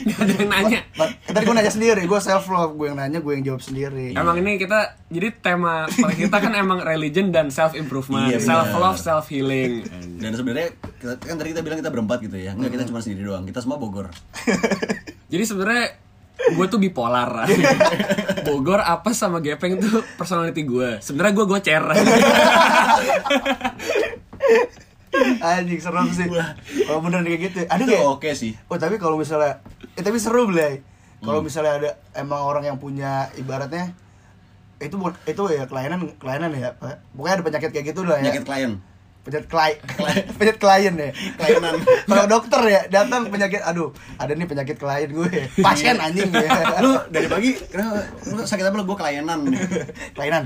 Enggak 0.01 0.19
ada 0.21 0.33
yang 0.35 0.51
nanya. 0.51 0.81
Tadi 1.25 1.41
gue 1.41 1.55
nanya 1.55 1.71
sendiri, 1.71 2.03
gue 2.03 2.21
self 2.21 2.45
love, 2.47 2.75
gue 2.75 2.87
yang 2.87 2.97
nanya, 2.97 3.19
gue 3.19 3.33
yang 3.33 3.45
jawab 3.45 3.61
sendiri. 3.61 4.13
Emang 4.13 4.37
ini 4.37 4.57
kita 4.57 4.79
jadi 5.07 5.29
tema 5.35 5.87
kita 5.91 6.37
kan 6.37 6.53
emang 6.53 6.79
religion 6.81 7.29
dan 7.29 7.49
self 7.49 7.73
improvement, 7.73 8.29
Iya, 8.29 8.39
self 8.39 8.71
love, 8.73 8.97
self 8.97 9.27
healing. 9.27 9.83
Dan 10.17 10.33
sebenarnya 10.33 10.69
kita- 10.95 11.19
kan 11.19 11.35
tadi 11.35 11.49
kita 11.51 11.61
bilang 11.61 11.79
kita 11.79 11.89
berempat 11.89 12.19
gitu 12.21 12.37
ya. 12.37 12.53
Enggak, 12.53 12.71
kita 12.73 12.85
cuma 12.85 12.99
sendiri 12.99 13.23
doang. 13.25 13.43
Kita 13.43 13.59
semua 13.59 13.77
Bogor. 13.77 14.11
Jadi 15.33 15.45
sebenarnya 15.45 15.87
gue 16.49 16.67
tuh 16.67 16.79
bipolar. 16.79 17.47
Bogor 18.47 18.81
apa 18.81 19.11
sama 19.11 19.39
Gepeng 19.39 19.77
tuh 19.77 20.01
personality 20.15 20.63
gue. 20.63 20.99
Sebenarnya 20.99 21.33
gue 21.35 21.47
gocer. 21.47 21.83
Anjing 25.43 25.81
serem 25.81 26.09
sih. 26.13 26.27
Kalau 26.85 27.01
beneran 27.01 27.25
kayak 27.25 27.41
gitu, 27.51 27.59
ada 27.65 27.83
nggak? 27.83 28.01
ya? 28.01 28.09
oke 28.09 28.31
sih. 28.37 28.53
Oh 28.69 28.77
tapi 28.77 29.01
kalau 29.01 29.17
misalnya, 29.17 29.61
eh 29.97 30.03
tapi 30.03 30.21
seru 30.21 30.49
belai. 30.49 30.85
Kalau 31.19 31.43
misalnya 31.43 31.73
ada 31.83 31.91
emang 32.15 32.47
orang 32.47 32.65
yang 32.71 32.79
punya 32.79 33.27
ibaratnya 33.35 33.91
itu 34.79 34.95
itu 35.27 35.43
ya 35.51 35.67
kelainan 35.67 36.15
kelainan 36.23 36.55
ya 36.55 36.71
pokoknya 37.19 37.35
ada 37.35 37.43
penyakit 37.43 37.71
kayak 37.75 37.87
gitu 37.91 38.07
lah 38.07 38.23
ya 38.23 38.31
Penyakit 38.31 38.47
klien. 38.47 38.73
Penyakit 39.27 39.49
klien 39.51 39.77
penyakit 40.39 40.59
klien 40.59 40.95
ya. 40.97 41.11
Kelainan. 41.37 41.75
kalau 42.09 42.25
dokter 42.27 42.63
ya 42.65 42.81
datang 42.89 43.29
penyakit 43.29 43.61
aduh 43.61 43.93
ada 44.17 44.33
nih 44.33 44.49
penyakit 44.49 44.77
klien 44.81 45.09
gue. 45.11 45.31
Pasien 45.61 46.01
anjing 46.01 46.33
ya 46.33 46.49
lu 46.85 46.97
dari 47.13 47.29
pagi 47.29 47.53
kenapa 47.59 48.09
lu 48.29 48.41
sakit 48.43 48.65
apa 48.65 48.77
lu? 48.81 48.85
Gue 48.89 48.97
kelainan. 48.97 49.41
Kelainan. 50.17 50.45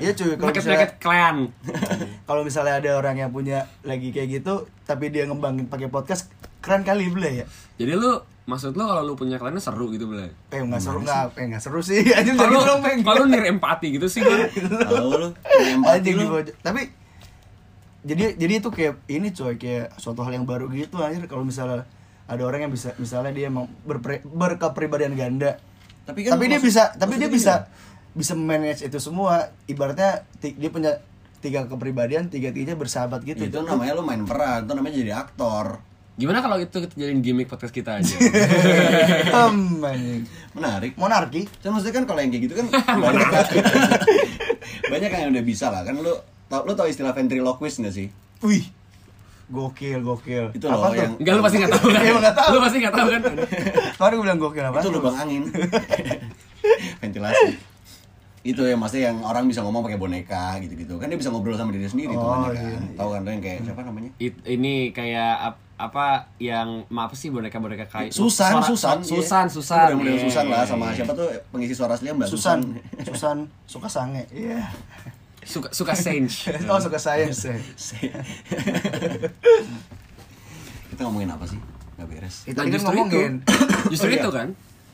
Iya 0.00 0.10
cuy 0.16 0.34
kalau 0.36 0.50
misalnya 0.50 0.64
penyakit 0.64 0.92
klan. 0.98 1.36
kalau 2.28 2.42
misalnya 2.42 2.74
ada 2.80 2.90
orang 2.96 3.16
yang 3.20 3.30
punya 3.30 3.68
lagi 3.84 4.08
kayak 4.08 4.40
gitu 4.40 4.64
tapi 4.88 5.12
dia 5.12 5.28
ngembangin 5.28 5.68
pakai 5.68 5.92
podcast 5.92 6.32
keren 6.64 6.86
kali 6.86 7.10
beli 7.12 7.42
ya. 7.42 7.46
Jadi 7.76 7.92
lu 7.98 8.12
maksud 8.42 8.74
lu 8.74 8.82
kalau 8.82 9.06
lu 9.06 9.14
punya 9.14 9.38
kliennya 9.38 9.62
seru 9.62 9.86
gitu 9.94 10.10
belai? 10.10 10.26
eh 10.50 10.58
nggak 10.58 10.82
seru 10.82 10.98
nggak 10.98 11.38
eh 11.38 11.44
nggak 11.52 11.62
seru 11.62 11.78
sih. 11.78 12.02
Anjing 12.10 12.34
jadi 12.34 12.48
Kalau 12.50 12.62
dong 12.66 12.80
peng 12.80 13.00
kalau 13.04 13.24
nir 13.28 13.44
empati 13.46 13.94
gitu 13.94 14.08
sih 14.08 14.24
gue. 14.24 14.48
tahu 14.82 15.08
lu 15.14 15.28
empati 15.44 15.92
anjing 16.00 16.16
lu. 16.18 16.40
tapi 16.64 17.01
jadi 18.02 18.34
jadi 18.34 18.54
itu 18.58 18.68
kayak 18.68 18.94
ini 19.06 19.30
coy 19.30 19.54
kayak 19.54 19.94
suatu 19.96 20.22
hal 20.22 20.34
yang 20.34 20.42
baru 20.42 20.66
gitu 20.68 20.98
anjir. 20.98 21.24
Kalau 21.24 21.42
misalnya 21.42 21.86
ada 22.26 22.42
orang 22.42 22.66
yang 22.66 22.72
bisa 22.72 22.94
misalnya 22.96 23.30
dia 23.30 23.46
emang 23.46 23.70
berpre- 23.82 24.22
berkepribadian 24.22 25.14
ganda. 25.14 25.58
Tapi 26.02 26.26
kan 26.26 26.34
tapi 26.34 26.50
dia 26.50 26.58
maksud- 26.58 26.66
bisa 26.66 26.82
tapi 26.94 27.14
dia 27.16 27.30
bisa 27.30 27.52
gini, 27.62 28.18
bisa 28.18 28.32
manage 28.34 28.82
itu 28.82 28.98
semua. 28.98 29.54
Ibaratnya 29.64 30.26
dia 30.38 30.70
punya 30.70 30.98
tiga 31.38 31.66
kepribadian 31.66 32.26
tiga 32.26 32.50
tiganya 32.50 32.74
bersahabat 32.74 33.22
gitu. 33.22 33.46
Itu 33.46 33.62
namanya 33.62 33.94
lu 33.94 34.02
main 34.02 34.22
peran 34.22 34.66
itu 34.66 34.72
namanya 34.74 34.96
jadi 34.98 35.12
aktor. 35.16 35.78
Gimana 36.12 36.44
kalau 36.44 36.60
itu 36.60 36.76
kita 36.76 36.92
jadiin 36.92 37.24
gimmick 37.24 37.48
podcast 37.48 37.72
kita 37.72 37.96
aja? 37.96 38.14
Hmm, 39.32 39.80
menarik. 40.52 40.92
Monarki. 40.94 41.48
Kan 41.64 41.72
maksudnya 41.72 41.94
kan 41.98 42.04
kalau 42.04 42.20
yang 42.20 42.30
kayak 42.30 42.42
gitu 42.50 42.54
kan 42.58 42.66
banyak 43.02 43.26
banyak 44.92 45.10
yang 45.10 45.30
udah 45.32 45.44
bisa 45.44 45.72
lah. 45.72 45.82
Kan 45.82 45.98
lu 45.98 46.12
tau 46.52 46.60
lu 46.62 46.72
tau 46.74 46.84
istilah 46.84 47.10
ventriloquist 47.10 47.80
gak 47.80 47.90
sih? 47.90 48.12
Wih. 48.42 48.68
Gokil 49.48 50.00
gokil. 50.00 50.52
Itu 50.52 50.64
apa 50.66 50.76
loh 50.78 50.86
tuh? 50.86 50.96
yang- 50.98 51.16
Enggak 51.16 51.32
lu 51.34 51.42
pasti 51.42 51.56
nggak 51.58 51.72
tahu 51.72 51.86
kan? 51.86 52.02
Emang 52.08 52.22
nggak 52.22 52.36
tahu. 52.36 52.48
Lu 52.48 52.58
pasti 52.60 52.76
nggak 52.78 52.94
tahu 52.94 53.06
kan? 53.08 53.22
Kemarin 53.96 54.14
gue 54.14 54.24
bilang 54.24 54.38
gokil 54.38 54.64
apa? 54.64 54.78
Itu 54.78 54.86
tuh? 54.86 54.94
lubang 54.94 55.16
angin. 55.18 55.42
Ventilasi. 57.00 57.48
Itu 58.42 58.62
ya 58.64 58.74
maksudnya 58.74 59.04
yang 59.08 59.18
orang 59.22 59.46
bisa 59.46 59.62
ngomong 59.62 59.82
pakai 59.82 59.96
boneka 59.96 60.58
gitu-gitu. 60.58 60.96
Kan 60.96 61.06
dia 61.06 61.16
bisa 61.16 61.30
ngobrol 61.30 61.54
sama 61.54 61.70
diri 61.70 61.86
sendiri 61.86 62.10
tuh 62.10 62.20
Oh, 62.22 62.42
kan. 62.44 62.52
iya, 62.52 62.74
tahu 62.92 63.08
kan 63.12 63.22
yang 63.24 63.38
kayak 63.40 63.58
siapa 63.62 63.80
namanya? 63.82 64.10
It- 64.18 64.42
ini 64.44 64.90
kayak 64.90 65.32
ap- 65.44 65.62
apa 65.74 66.06
yang 66.38 66.86
apa 66.88 67.12
sih 67.12 67.28
boneka-boneka 67.28 67.86
kayak 67.86 68.10
Susan 68.10 68.50
Suara- 68.52 68.62
Susan 68.64 68.98
Susan 69.00 69.44
iya. 69.44 69.52
Susan 69.52 69.78
Udah 69.84 69.96
model 69.96 70.10
Iya, 70.12 70.22
Susan 70.22 70.44
lah 70.46 70.58
iya, 70.58 70.66
sama 70.66 70.84
iya. 70.84 70.94
siapa 70.96 71.12
tuh 71.12 71.28
pengisi 71.50 71.74
suara 71.74 71.92
asli 71.92 72.06
Mbak 72.08 72.26
Susan 72.26 72.58
Susan. 72.62 73.04
Susan 73.04 73.36
suka 73.66 73.86
sange. 73.86 74.22
Iya 74.32 74.62
suka 75.42 75.68
suka 75.74 75.92
change 75.92 76.46
oh 76.70 76.78
suka 76.78 76.96
science 76.96 77.50
ya 77.50 77.56
kita 80.92 81.08
ngomongin 81.08 81.32
apa 81.32 81.48
sih? 81.48 81.56
Nggak 81.96 82.06
beres. 82.12 82.36
Itu 82.44 82.58
Nah, 82.60 82.68
justru 82.68 82.92
ngomongin. 82.92 83.32
Itu 83.40 83.90
justru 83.96 84.08
Oh, 84.08 84.12
iya. 84.12 84.20
itu 84.20 84.30
kan. 84.30 84.48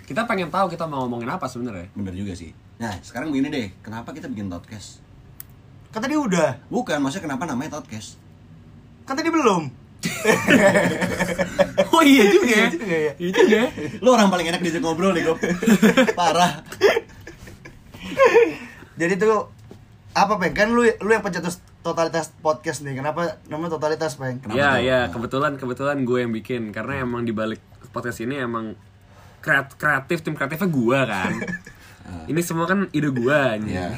Kita 0.06 0.20
pengen 0.24 0.48
tahu 0.48 0.66
kita 0.70 0.86
mau 0.86 1.04
ngomongin 1.04 1.26
apa 1.26 1.50
sebenarnya. 1.50 1.90
Bener 1.92 2.14
juga 2.14 2.32
sih. 2.38 2.54
Nah 2.78 2.94
sekarang 3.02 3.34
begini 3.34 3.50
deh. 3.50 3.66
Kenapa 3.82 4.14
kita 4.14 4.30
bikin 4.30 4.46
podcast? 4.46 5.02
Kan 5.90 5.98
tadi 6.00 6.14
udah. 6.14 6.62
Bukan 6.70 7.02
maksudnya 7.02 7.28
kenapa 7.28 7.44
namanya 7.44 7.82
podcast? 7.82 8.14
Kan 9.04 9.18
tadi 9.18 9.28
belum. 9.28 9.68
Oh 11.90 12.02
iya 12.06 12.30
juga 12.30 12.46
ya. 12.46 12.54
Iya 12.54 12.70
juga 12.70 12.94
ya. 12.94 13.12
iya 13.18 13.42
ya. 13.42 13.64
lu 13.98 14.08
orang 14.14 14.30
paling 14.30 14.46
enak 14.46 14.62
diajak 14.62 14.78
ngobrol 14.78 15.10
nih 15.10 15.26
Gop. 15.26 15.38
Parah. 16.18 16.62
Jadi 18.94 19.18
tuh 19.18 19.50
apa 20.18 20.34
peng 20.36 20.54
kan 20.54 20.68
lu 20.70 20.82
lu 20.82 21.10
yang 21.10 21.22
pencetus 21.22 21.62
totalitas 21.78 22.34
podcast 22.42 22.82
nih. 22.82 22.98
Kenapa 22.98 23.38
namanya 23.46 23.78
totalitas 23.78 24.18
peng 24.18 24.42
Kenapa 24.42 24.58
ya 24.58 24.82
ya 24.82 24.98
kebetulan 25.08 25.54
kebetulan 25.54 26.02
gue 26.02 26.18
yang 26.18 26.32
bikin. 26.34 26.74
Karena 26.74 27.06
emang 27.06 27.22
di 27.22 27.30
balik 27.30 27.62
podcast 27.90 28.18
ini 28.20 28.36
emang 28.36 28.74
kreat- 29.40 29.78
kreatif 29.78 30.20
tim 30.20 30.34
kreatifnya 30.34 30.68
gue 30.68 30.98
kan 31.06 31.32
ini 32.26 32.40
semua 32.40 32.64
kan 32.64 32.84
ide 32.90 33.08
gue 33.14 33.40
Iya. 33.64 33.88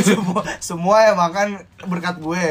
semua 0.00 0.42
semua 0.58 0.96
emang 1.06 1.30
kan 1.30 1.48
berkat 1.84 2.16
gue. 2.16 2.46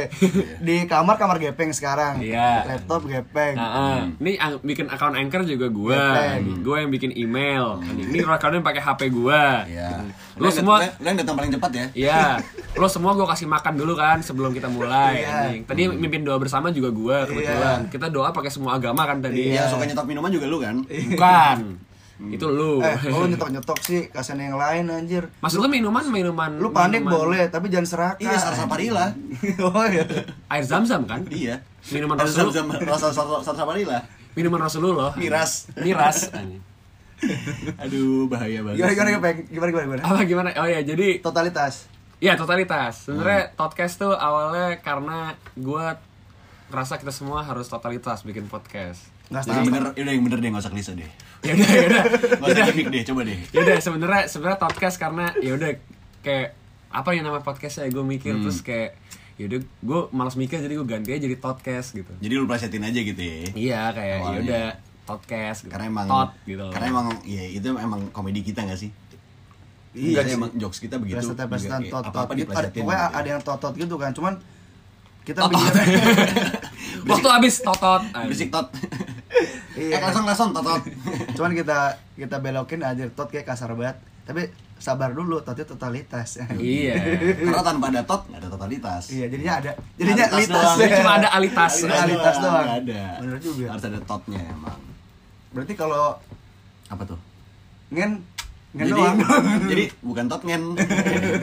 Di 0.59 0.85
kamar 0.85 1.15
kamar 1.15 1.37
gepeng 1.37 1.69
sekarang. 1.69 2.19
Iya. 2.19 2.63
laptop 2.65 3.03
gepeng. 3.03 3.53
Nah, 3.53 3.69
ah. 3.69 3.99
ini 4.15 4.37
ang- 4.37 4.61
bikin 4.61 4.87
akun 4.87 5.13
anchor 5.13 5.43
juga 5.43 5.67
gue 5.67 6.01
gue 6.55 6.75
yang 6.77 6.89
bikin 6.89 7.11
email. 7.13 7.83
Ini 7.83 8.21
rekodnya 8.21 8.59
pakai 8.59 8.79
hp 8.79 9.01
gue 9.09 9.43
ya 9.69 9.91
Lu 10.33 10.49
semua- 10.49 10.81
lu 10.81 11.03
yang 11.03 11.15
datang 11.15 11.35
paling 11.35 11.51
cepat 11.51 11.71
ya? 11.71 11.85
Iya, 11.93 12.23
lo 12.73 12.87
semua 12.87 13.13
gue 13.13 13.23
kasih 13.23 13.45
makan 13.45 13.73
dulu 13.75 13.93
kan 13.93 14.17
sebelum 14.19 14.49
kita 14.49 14.65
mulai. 14.67 15.21
Iya. 15.21 15.29
anjing. 15.45 15.61
Tadi 15.65 15.81
mimpin 15.89 16.21
doa 16.21 16.37
bersama 16.37 16.69
juga 16.69 16.89
gue 16.89 17.17
kebetulan. 17.27 17.79
Kita 17.87 18.07
doa 18.07 18.31
pakai 18.31 18.49
semua 18.49 18.77
agama 18.77 19.03
kan 19.03 19.19
tadi. 19.19 19.51
yang 19.51 19.67
suka 19.67 19.83
nyetok 19.83 20.05
minuman 20.05 20.29
juga 20.29 20.45
lu 20.45 20.57
kan? 20.57 20.81
Bukan, 20.81 21.57
itu 22.29 22.45
lu. 22.45 22.79
eh 22.79 22.95
lu 23.03 23.25
nyetok 23.25 23.49
nyetok 23.49 23.79
sih 23.79 24.07
kasihan 24.07 24.39
yang 24.41 24.55
lain 24.55 24.87
anjir 24.87 25.27
Maksud 25.39 25.57
lu 25.57 25.67
minuman 25.67 26.05
minuman. 26.05 26.51
lu 26.55 26.69
panik 26.69 27.01
minuman- 27.01 27.11
boleh 27.11 27.43
tapi 27.47 27.67
jangan 27.67 27.83
serakah 27.85 28.21
iya 28.21 28.37
sarsaparilla 28.37 29.11
oh 29.65 29.85
iya 29.85 30.03
Air 30.47 30.63
zam-zam 30.63 31.03
kan? 31.03 31.25
iya 31.27 31.59
Minuman 31.85 32.15
Rasa 32.15 32.43
Rasul. 32.43 32.49
zam- 32.53 32.71
rasa 32.79 33.07
sar- 33.09 33.43
sarsaparilla 33.43 33.99
Minuman 34.33 34.61
Rasulullah. 34.61 35.11
miras 35.13 35.67
Miras. 35.75 36.31
aduh 37.77 38.27
bahaya 38.27 38.59
banget 38.61 38.83
gimana 38.83 38.91
gimana 38.91 39.09
gimana 39.11 39.31
gimana 39.47 39.81
gimana 39.81 40.01
Apa 40.03 40.21
gimana? 40.23 40.49
Oh 40.57 40.67
ya, 40.67 40.79
jadi 40.81 41.19
totalitas 41.19 41.87
ya 42.17 42.35
totalitas. 42.35 43.03
Sebenarnya 43.03 43.51
podcast 43.53 43.95
tuh 43.97 44.11
awalnya 44.11 44.79
karena 44.79 45.35
gue 45.53 45.85
ngerasa 46.67 46.95
kita 46.95 47.11
semua 47.11 47.43
harus 47.43 47.67
totalitas 47.67 48.23
bikin 48.23 48.47
podcast. 48.47 49.11
Nggak 49.33 49.41
yang 49.41 49.65
setengah 49.65 49.65
bener 49.65 49.83
udah 49.95 50.13
yang 50.13 50.23
bener 50.23 50.37
deh 50.37 50.49
gak 50.49 50.61
usah 50.61 50.71
klise 50.71 50.93
deh 50.93 51.09
Ya 51.43 51.51
udah, 51.51 51.67
ya 51.67 51.83
udah. 51.83 52.03
gak 52.31 52.47
usah 52.47 52.63
gimmick 52.67 52.87
deh 52.87 53.01
coba 53.03 53.21
deh 53.23 53.37
yaudah 53.49 53.75
sebenarnya 53.77 54.21
sebenarnya 54.25 54.59
podcast 54.59 54.95
karena 54.97 55.25
ya 55.37 55.51
udah 55.53 55.69
kayak 56.21 56.47
apa 56.89 57.09
yang 57.11 57.23
nama 57.23 57.39
podcast 57.39 57.75
ya 57.77 57.89
gue 57.89 58.05
mikir 58.05 58.31
Hmm. 58.31 58.43
terus 58.43 58.61
kayak 58.61 58.95
yaudah 59.33 59.59
gue 59.59 59.99
malas 60.11 60.35
mikir 60.35 60.57
jadi 60.57 60.71
gue 60.71 60.85
ganti 60.85 61.09
aja 61.09 61.21
jadi 61.23 61.35
podcast 61.35 61.91
gitu 61.91 62.13
jadi 62.15 62.33
lu 62.33 62.45
plesetin 62.45 62.79
aja 62.81 62.99
gitu 63.01 63.17
ya 63.17 63.35
iya 63.51 63.81
kayak 63.89 64.17
Awalnya. 64.19 64.37
yaudah 64.37 64.65
podcast 65.03 65.59
gitu. 65.59 65.71
karena 65.73 65.85
emang 65.89 66.05
tot 66.05 66.29
gitu 66.45 66.61
loh. 66.61 66.69
karena 66.69 66.85
emang 66.87 67.05
ya 67.23 67.43
itu 67.43 67.67
emang 67.67 68.01
komedi 68.09 68.39
kita 68.41 68.63
gak 68.63 68.77
sih 68.77 68.93
Iya 69.91 70.21
sih. 70.21 70.33
emang 70.33 70.49
jokes 70.55 70.79
kita 70.79 70.95
begitu 70.95 71.17
Plesetan 71.19 71.45
plesetan 71.45 71.79
kayak 71.79 71.91
tot 71.91 72.01
tot 72.03 72.09
apa-apa 72.09 72.33
gitu. 72.35 72.49
Ada, 72.49 72.69
pokoknya 72.71 72.71
gitu 72.71 72.89
ya. 73.03 73.09
ada 73.11 73.27
yang 73.27 73.41
tot 73.41 73.57
tot 73.57 73.73
gitu 73.73 73.95
kan 73.95 74.09
cuman 74.11 74.33
kita 75.23 75.39
Totot. 75.39 75.51
bikin 75.51 75.73
waktu 77.09 77.27
habis 77.27 77.55
totot 77.59 78.01
berisik 78.11 78.49
tot 78.49 78.67
Iya. 79.73 79.97
eh 79.97 79.99
langsung 79.99 80.23
langsung 80.23 80.49
totot 80.51 80.81
cuman 81.33 81.51
kita 81.51 81.79
kita 82.13 82.37
belokin 82.37 82.79
aja 82.79 83.09
tot 83.09 83.27
kayak 83.27 83.45
kasar 83.45 83.73
banget 83.73 83.97
tapi 84.23 84.47
sabar 84.77 85.09
dulu 85.09 85.41
totnya 85.41 85.65
totalitas 85.65 86.37
iya 86.55 86.93
karena 87.33 87.59
tanpa 87.59 87.87
ada 87.87 88.03
tot 88.03 88.27
gak 88.27 88.37
ada 88.37 88.47
totalitas 88.47 89.09
iya 89.09 89.25
jadinya 89.25 89.53
ada 89.57 89.71
jadinya 89.95 90.25
Alitas 90.29 90.47
doang. 90.47 90.77
Cuma 90.93 91.11
ada 91.17 91.29
alitas. 91.37 91.71
Alitas, 91.79 92.01
alitas 92.03 92.35
doang. 92.37 92.63
Nggak 92.63 92.79
ada 92.83 93.01
Bener 93.17 93.37
juga. 93.39 93.65
harus 93.69 93.85
ada 93.85 93.99
totnya 94.03 94.41
emang 94.43 94.79
berarti 95.49 95.73
kalau 95.73 96.17
apa 96.85 97.03
tuh 97.03 97.19
ngen 97.89 98.11
ngen 98.73 98.85
Jadi, 98.85 98.91
doang 98.91 99.17
jadi 99.71 99.83
bukan 100.07 100.25
tot 100.27 100.41
ngen. 100.43 100.63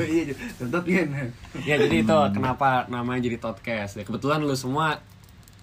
iya 0.03 0.23
tetep 0.35 0.85
ngen 0.85 1.09
Ya 1.63 1.75
jadi 1.79 1.97
itu 2.01 2.19
kenapa 2.31 2.87
namanya 2.87 3.21
jadi 3.21 3.37
podcast 3.37 3.93
ya. 3.97 4.03
Kebetulan 4.03 4.39
lu 4.41 4.53
semua 4.53 4.99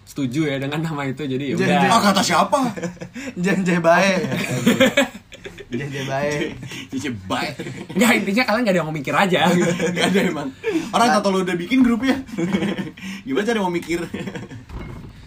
setuju 0.08 0.48
ya 0.48 0.56
dengan 0.58 0.80
nama 0.82 1.04
itu 1.04 1.22
jadi 1.22 1.44
ya 1.44 1.56
udah. 1.56 1.68
Ah 1.86 2.00
kata 2.02 2.22
siapa? 2.24 2.60
janjay 3.36 3.78
bae 3.78 4.14
janjay 5.68 6.04
bae 6.04 6.34
Cici 6.88 7.12
baik. 7.22 7.54
Enggak 7.94 8.12
intinya 8.16 8.44
kalian 8.46 8.64
gak 8.64 8.72
ada 8.72 8.80
yang 8.80 8.88
mau 8.88 8.96
mikir 8.96 9.12
aja. 9.12 9.52
Gak 9.94 10.08
ada 10.08 10.20
emang. 10.24 10.48
Orang 10.90 11.08
tato 11.12 11.28
lu 11.28 11.44
udah 11.44 11.54
bikin 11.54 11.84
grupnya. 11.84 12.16
Gimana 13.22 13.44
cara 13.44 13.60
mau 13.60 13.70
mikir? 13.70 14.00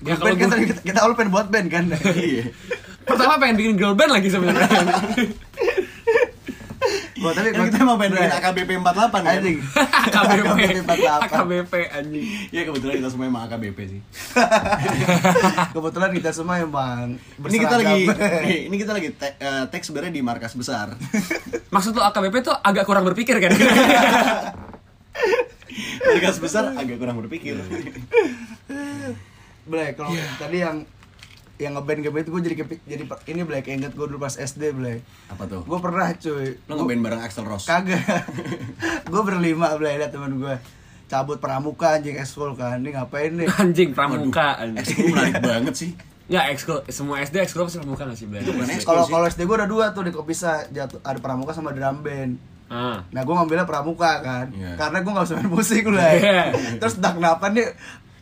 ya 0.00 0.16
Band 0.16 0.18
kalau 0.18 0.32
kita, 0.34 0.54
kita, 0.56 0.80
kita 0.82 0.98
awal 0.98 1.12
pengen 1.12 1.28
buat 1.30 1.46
band 1.46 1.68
kan 1.68 1.84
Iya. 1.92 2.48
pertama 3.02 3.36
pengen 3.36 3.56
bikin 3.58 3.74
girl 3.76 3.92
band 3.92 4.08
lagi 4.10 4.32
sebenarnya. 4.32 4.64
Gua 7.20 7.36
tapi 7.36 7.52
Kan 7.52 7.68
kita 7.68 7.84
emang 7.84 8.00
pengen 8.00 8.16
bikin 8.16 8.32
AKBP 8.32 8.70
48 8.80 8.96
kan? 9.12 9.22
anjing 9.28 9.58
AKBP, 9.60 10.60
48. 10.88 11.20
AKBP 11.20 11.72
anjing. 11.92 12.24
Ya 12.48 12.60
kebetulan 12.64 12.94
kita 12.96 13.08
semua 13.12 13.28
emang 13.28 13.44
AKBP 13.44 13.78
sih. 13.86 14.00
kebetulan 15.74 16.10
kita 16.10 16.30
semua 16.30 16.58
emang 16.58 17.16
Ini 17.38 17.56
kita 17.58 17.76
lagi 17.76 18.02
nih, 18.46 18.58
ini 18.66 18.76
kita 18.76 18.92
lagi 18.92 19.08
te- 19.10 19.36
eh, 19.36 19.64
teks 19.66 19.86
sebenarnya 19.86 20.12
di 20.12 20.20
markas 20.20 20.52
besar. 20.52 20.94
Maksud 21.74 21.92
lu 21.92 22.02
AKBP 22.02 22.42
tuh 22.42 22.56
agak 22.56 22.84
kurang 22.84 23.04
berpikir 23.04 23.38
kan? 23.38 23.52
markas 26.02 26.38
besar 26.38 26.74
agak 26.74 26.96
kurang 26.96 27.16
berpikir. 27.16 27.56
Blay, 29.62 29.94
kalau 29.94 30.10
tadi 30.36 30.58
yang 30.58 30.82
yang 31.56 31.76
ngeband 31.76 32.00
ngeband 32.00 32.24
itu 32.24 32.30
gue 32.30 32.42
jadi 32.42 32.56
kepi- 32.56 32.82
jadi 32.82 33.04
ini 33.28 33.40
Blay 33.44 33.60
keinget 33.60 33.92
gue 33.92 34.02
dulu 34.02 34.16
pas 34.18 34.32
SD 34.32 34.72
Blay 34.72 35.04
Apa 35.28 35.44
tuh? 35.44 35.60
gue 35.60 35.78
pernah 35.78 36.08
cuy 36.10 36.56
Lo 36.64 36.72
ngeband 36.74 37.00
bareng 37.04 37.20
Axel 37.20 37.44
Rose. 37.44 37.68
kagak 37.68 38.00
gue 39.04 39.22
berlima 39.22 39.76
Blay 39.76 40.00
liat 40.00 40.08
temen 40.08 40.40
gue 40.40 40.56
cabut 41.10 41.36
pramuka 41.36 41.98
anjing 41.98 42.14
eskul 42.14 42.54
kan 42.54 42.78
ini 42.78 42.94
ngapain 42.94 43.34
nih 43.34 43.50
anjing 43.60 43.90
pramuka 43.90 44.54
anjing. 44.56 44.78
Ekskul 44.78 45.10
menarik 45.10 45.34
banget 45.42 45.74
sih. 45.76 45.90
Enggak 46.24 46.44
ekskul 46.52 46.78
semua 46.86 47.18
SD 47.18 47.36
ekskul 47.40 47.66
pasti 47.66 47.76
pramuka 47.76 48.02
gak 48.04 48.14
sih 48.14 48.26
ekskul. 48.30 48.86
kalau 48.86 49.02
kalau 49.04 49.26
SD 49.26 49.42
gue 49.42 49.56
ada 49.56 49.66
dua 49.66 49.90
tuh 49.90 50.02
di 50.02 50.10
Kopisa 50.10 50.62
jatuh 50.68 51.02
ada 51.02 51.18
pramuka 51.18 51.50
sama 51.50 51.70
drum 51.70 52.00
band 52.00 52.38
Ah. 52.70 53.02
Nah 53.04 53.20
gue 53.20 53.34
ngambilnya 53.34 53.66
pramuka 53.66 54.22
kan 54.22 54.46
Iya. 54.48 54.78
Karena 54.78 54.98
gue 55.00 55.10
gak 55.10 55.26
bisa 55.26 55.34
main 55.34 55.50
musik 55.50 55.82
lah 55.86 56.06
Iya. 56.08 56.54
Terus 56.78 56.94
entah 56.94 57.12
kenapa 57.12 57.50
nih 57.50 57.66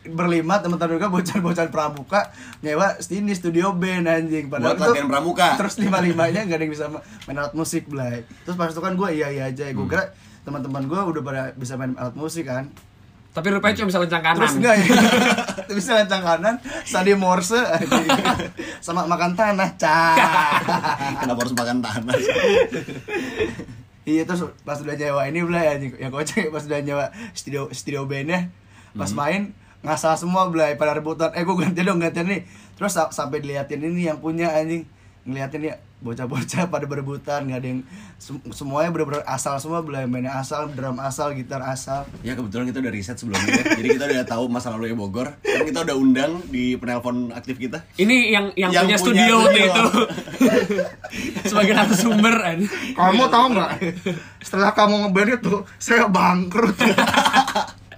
berlima 0.09 0.57
teman-teman 0.57 0.97
gue 0.97 1.11
bocah-bocah 1.11 1.69
pramuka 1.69 2.33
nyewa 2.59 2.97
sini 2.97 3.29
studio 3.31 3.69
band 3.71 4.09
anjing 4.09 4.49
Buat 4.49 4.73
tuh- 4.73 4.89
latihan 4.89 5.05
pramuka. 5.07 5.53
terus 5.53 5.77
lima 5.77 6.01
limanya 6.01 6.41
gak 6.43 6.55
ada 6.55 6.63
yang 6.63 6.73
bisa 6.73 6.85
ma- 6.87 7.05
main 7.23 7.37
alat 7.37 7.53
musik 7.53 7.85
belai 7.85 8.25
terus 8.41 8.57
pas 8.57 8.65
itu 8.67 8.79
kan 8.79 8.89
gue 8.91 9.09
iya 9.11 9.29
iya 9.29 9.43
aja 9.45 9.65
gue 9.67 9.77
Hmm. 9.77 9.85
kira 9.87 10.09
teman-teman 10.49 10.83
gue 10.83 10.97
udah 10.97 11.21
pada 11.21 11.41
bisa 11.53 11.77
main 11.77 11.93
alat 11.93 12.13
musik 12.13 12.43
kan. 12.43 12.65
Tapi 13.29 13.53
rupanya 13.53 13.77
cuma 13.77 13.87
bisa 13.87 14.01
lencang 14.01 14.25
kanan. 14.25 14.41
terus 14.41 14.57
enggak 14.57 14.75
ya? 14.75 14.85
Bisa 15.77 15.91
lencang 15.95 16.23
kanan 16.25 16.55
sandi 16.81 17.13
morse 17.13 17.61
anjing. 17.77 18.09
sama 18.81 19.05
makan 19.05 19.37
tanah 19.37 19.69
cah 19.77 20.17
Kenapa 21.21 21.37
harus 21.37 21.53
makan 21.53 21.77
tanah? 21.77 22.17
Iya 24.01 24.25
terus 24.25 24.41
pas 24.65 24.81
udah 24.81 24.97
nyewa 24.97 25.21
ini 25.29 25.45
belai 25.45 25.77
anjing. 25.77 25.93
Yang 25.95 26.11
kocak 26.11 26.49
pas 26.49 26.65
udah 26.65 26.79
nyewa 26.81 27.05
studio 27.31 27.69
studio 27.69 28.09
bandnya. 28.09 28.49
Pas 28.91 29.13
main 29.13 29.53
ngasal 29.79 30.17
semua 30.17 30.49
belai 30.49 30.73
pada 30.73 30.97
rebutan. 30.97 31.29
Eh 31.31 31.45
gue 31.45 31.53
ganti 31.53 31.85
dong 31.85 32.01
ganti 32.01 32.25
nih. 32.25 32.41
Terus 32.73 32.97
sa- 32.97 33.13
sampai 33.13 33.37
diliatin 33.37 33.77
ini 33.79 34.09
yang 34.09 34.17
punya 34.17 34.49
anjing 34.49 34.89
ngeliatin 35.29 35.61
ya 35.69 35.75
bocah-bocah 35.99 36.71
pada 36.71 36.85
berebutan 36.87 37.43
nggak 37.43 37.59
ada 37.59 37.67
yang 37.75 37.81
sem- 38.15 38.39
semuanya 38.55 38.87
bener-bener 38.87 39.19
asal 39.27 39.59
semua 39.59 39.83
belai 39.83 40.07
mainnya 40.07 40.31
asal 40.31 40.71
drum 40.71 40.95
asal 40.95 41.35
gitar 41.35 41.59
asal 41.59 42.07
Ya 42.23 42.39
kebetulan 42.39 42.71
kita 42.71 42.79
udah 42.79 42.93
riset 42.93 43.19
sebelumnya 43.19 43.51
ya. 43.51 43.63
Jadi 43.75 43.87
kita 43.99 44.05
udah 44.07 44.27
tahu 44.27 44.43
masa 44.47 44.71
lalu 44.71 44.95
Bogor. 44.95 45.35
Sekarang 45.43 45.67
kita 45.67 45.79
udah 45.83 45.95
undang 45.99 46.31
di 46.47 46.79
penelpon 46.79 47.35
aktif 47.35 47.59
kita. 47.59 47.83
Ini 47.99 48.15
yang 48.31 48.45
yang, 48.55 48.71
Yang 48.71 48.83
punya, 48.83 48.97
punya 48.97 48.97
studio 48.97 49.33
waktu 49.43 49.59
itu. 49.67 49.83
Sebagai 51.51 51.73
narasumber 51.75 52.35
kamu 52.95 53.23
tahu 53.27 53.45
nggak 53.55 53.69
setelah 54.39 54.71
kamu 54.71 54.95
ngeband 55.07 55.29
itu 55.39 55.55
saya 55.77 56.07
bangkrut 56.07 56.77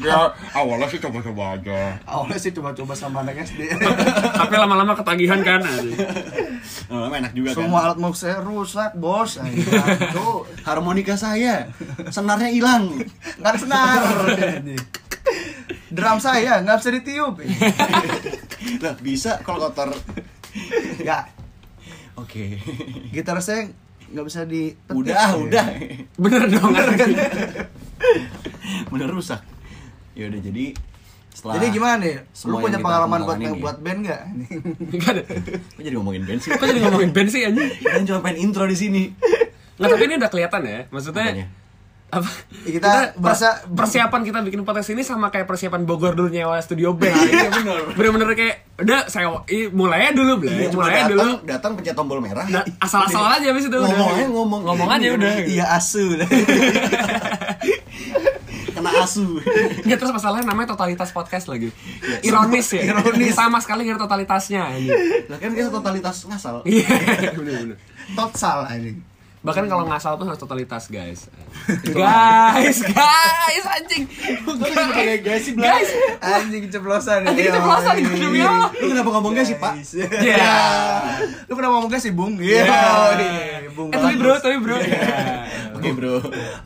ya 0.00 0.30
awalnya 0.52 0.86
sih 0.86 0.98
coba-coba 0.98 1.58
aja 1.58 1.98
awalnya 2.06 2.38
sih 2.38 2.50
coba-coba 2.50 2.92
sama 2.92 3.20
anak 3.20 3.42
SD 3.42 3.66
Tapi 4.36 4.54
lama-lama 4.54 4.94
ketagihan 4.94 5.40
kan 5.40 5.60
anjing. 5.60 5.98
Lama 6.86 7.14
enak 7.16 7.32
juga 7.32 7.50
kan. 7.50 7.56
semua 7.58 7.80
alat 7.84 7.98
musik 7.98 8.26
saya 8.26 8.38
rusak 8.40 8.90
bos. 8.94 9.38
Tuh, 10.12 10.46
Harmonika 10.62 11.14
saya, 11.14 11.66
senarnya 12.08 12.50
hilang. 12.50 12.94
nggak 13.38 13.50
ada 13.50 13.58
senar 13.58 14.00
drum 15.88 16.18
saya 16.18 16.60
nggak 16.62 16.76
bisa 16.78 16.90
ditiup 16.92 17.34
Lah 18.82 18.94
bisa 18.98 19.38
kalau 19.42 19.70
kotor. 19.70 19.94
ya 21.00 21.26
Oke. 22.16 22.58
gitar 23.10 23.38
saya 23.40 23.68
nggak 24.06 24.24
bisa 24.24 24.40
di 24.46 24.70
Udah, 24.88 25.34
udah. 25.36 25.66
Bener 26.16 26.42
dong 26.48 26.72
anjing. 26.72 27.12
Bener 28.88 29.08
rusak. 29.10 29.42
Ya 30.16 30.24
udah 30.26 30.40
jadi 30.40 30.66
setelah 31.28 31.54
jadi 31.54 31.66
gimana 31.68 31.94
nih 32.00 32.14
lu 32.16 32.24
semua 32.32 32.58
punya 32.58 32.72
kita 32.72 32.86
pengalaman 32.88 33.20
buat 33.20 33.36
ini. 33.36 33.60
buat 33.60 33.76
band 33.78 33.98
nggak 34.02 34.20
Enggak 34.88 35.10
ada. 35.12 35.22
Kok 35.68 35.82
jadi 35.82 35.94
ngomongin 35.94 36.22
band 36.24 36.40
sih? 36.40 36.48
Kok 36.50 36.64
jadi 36.64 36.80
ngomongin 36.80 37.10
band 37.12 37.28
sih 37.28 37.40
anjing? 37.42 37.68
Kita 37.76 37.96
cuma 38.06 38.20
pengen 38.20 38.38
intro 38.42 38.64
di 38.64 38.72
sini. 38.74 39.02
Nggak, 39.76 39.88
tapi 39.90 40.02
ini 40.02 40.14
udah 40.16 40.30
kelihatan 40.30 40.60
ya. 40.64 40.80
Maksudnya 40.88 41.24
Apanya? 41.28 41.46
apa? 42.08 42.30
Kita 42.64 42.92
berasa- 43.14 43.60
persiapan 43.68 44.20
kita 44.22 44.38
bikin 44.40 44.62
podcast 44.62 44.88
ini 44.88 45.02
sama 45.02 45.28
kayak 45.28 45.44
persiapan 45.44 45.84
Bogor 45.84 46.14
dulu 46.14 46.30
nyewa 46.30 46.56
studio 46.56 46.94
band. 46.94 47.12
Iya 47.20 47.52
bener. 47.52 47.92
Bener-bener 47.92 48.32
kayak 48.32 48.56
udah 48.78 49.00
saya 49.04 49.28
i- 49.46 49.68
mulainya 49.68 50.14
dulu, 50.14 50.40
Blay. 50.40 50.56
Iya, 50.56 50.66
cuma 50.70 50.86
Mulainya 50.86 51.04
datang, 51.04 51.12
dulu. 51.12 51.32
datang 51.44 51.72
pencet 51.74 51.92
tombol 51.94 52.18
merah. 52.18 52.46
Nah, 52.46 52.64
asal-asalan 52.78 53.36
aja 53.36 53.46
habis 53.50 53.68
itu 53.68 53.74
udah. 53.74 53.84
Ngomong 53.84 54.08
aja, 54.10 54.24
ngomong. 54.26 54.60
Ngomong 54.64 54.88
aja 54.88 55.06
udah. 55.12 55.32
iya 55.44 55.64
asu 55.70 56.16
Kena 58.86 59.02
asu. 59.02 59.26
Nggak 59.86 59.98
terus 59.98 60.12
masalahnya 60.12 60.46
namanya 60.46 60.72
totalitas 60.72 61.10
podcast 61.10 61.46
lagi. 61.46 61.74
Ironis 62.22 62.70
ya. 62.70 62.82
Ironis. 62.86 63.34
Sama 63.34 63.58
sekali 63.58 63.84
nggak 63.84 63.98
totalitasnya. 64.00 64.70
Lah 65.26 65.38
kan 65.38 65.50
kita 65.50 65.68
totalitas 65.68 66.22
ngasal. 66.24 66.62
Iya, 66.62 66.86
bener-bener. 67.36 67.76
total 68.14 68.70
anjing 68.70 69.02
Bahkan 69.46 69.70
kalau 69.70 69.86
ngasal 69.86 70.18
tuh 70.18 70.26
harus 70.26 70.42
totalitas, 70.42 70.90
guys. 70.90 71.30
guys, 71.94 72.78
guys, 72.82 73.64
anjing. 73.78 74.02
Guys 75.22 75.46
Blay. 75.54 75.70
Guys, 75.70 75.90
anjing 76.18 76.66
keceplosan 76.66 77.22
ya. 77.22 77.30
Anjing 77.30 77.46
keceplosan, 77.54 77.94
demi 77.94 78.42
Allah. 78.42 78.74
Lu 78.74 78.90
kenapa 78.90 79.10
ngomong 79.14 79.38
guys 79.38 79.46
sih, 79.46 79.58
Pak? 79.62 79.74
Iya. 80.18 80.50
lu 81.46 81.52
pernah 81.54 81.70
ngomong 81.78 81.86
gak 81.86 82.02
sih 82.02 82.10
bung 82.10 82.42
iya 82.42 82.66
Iya. 83.14 83.70
bung 83.70 83.94
Eh, 83.94 83.98
tapi 84.02 84.18
bro, 84.18 84.34
tapi 84.34 84.56
bro. 84.58 84.76
Oke, 85.78 85.88
Bro. 85.94 86.14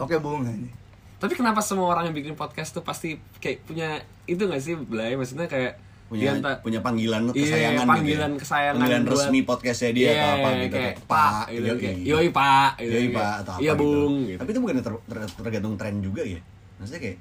oke 0.00 0.14
bung 0.16 0.40
anjing. 0.48 0.72
Tapi 1.20 1.32
kenapa 1.34 1.60
semua 1.60 1.86
orang 1.88 2.08
yang 2.08 2.16
bikin 2.16 2.32
podcast 2.32 2.72
tuh 2.72 2.80
pasti 2.80 3.14
kayak 3.36 3.62
punya 3.62 3.88
itu 4.24 4.40
gak 4.40 4.58
sih, 4.58 4.72
Blay? 4.74 5.14
Maksudnya 5.14 5.44
kayak 5.44 5.76
punya 6.08 6.26
di 6.26 6.42
anta- 6.42 6.58
punya 6.58 6.80
panggilan 6.80 7.22
Iya, 7.28 7.38
kesayangan 7.38 7.86
panggilan 7.86 8.02
gitu 8.26 8.34
ya. 8.34 8.42
kesayangan 8.42 8.74
panggilan 8.74 9.02
buat- 9.02 9.12
resmi 9.14 9.40
podcastnya 9.44 9.90
dia 9.92 10.02
Iya, 10.02 10.10
atau 10.10 10.32
apa 10.34 10.48
gitu 10.50 10.74
kayak 10.74 10.94
Pak, 11.06 11.42
gitu, 11.46 11.62
yoi. 11.62 11.78
kayak, 11.78 11.96
yoi 12.02 12.28
Pak, 12.30 12.70
gitu, 12.74 12.90
yoi 12.90 13.06
pak 13.10 13.32
atau 13.38 13.52
apa 13.52 13.60
iya 13.60 13.72
gitu. 13.72 13.80
bung, 13.80 14.14
gitu. 14.26 14.38
tapi 14.42 14.50
itu 14.50 14.58
bukan 14.58 14.74
ter- 14.80 15.04
ter- 15.06 15.34
tergantung 15.38 15.74
tren 15.78 15.94
juga 16.00 16.22
ya 16.24 16.40
maksudnya 16.76 16.98
kayak 17.00 17.16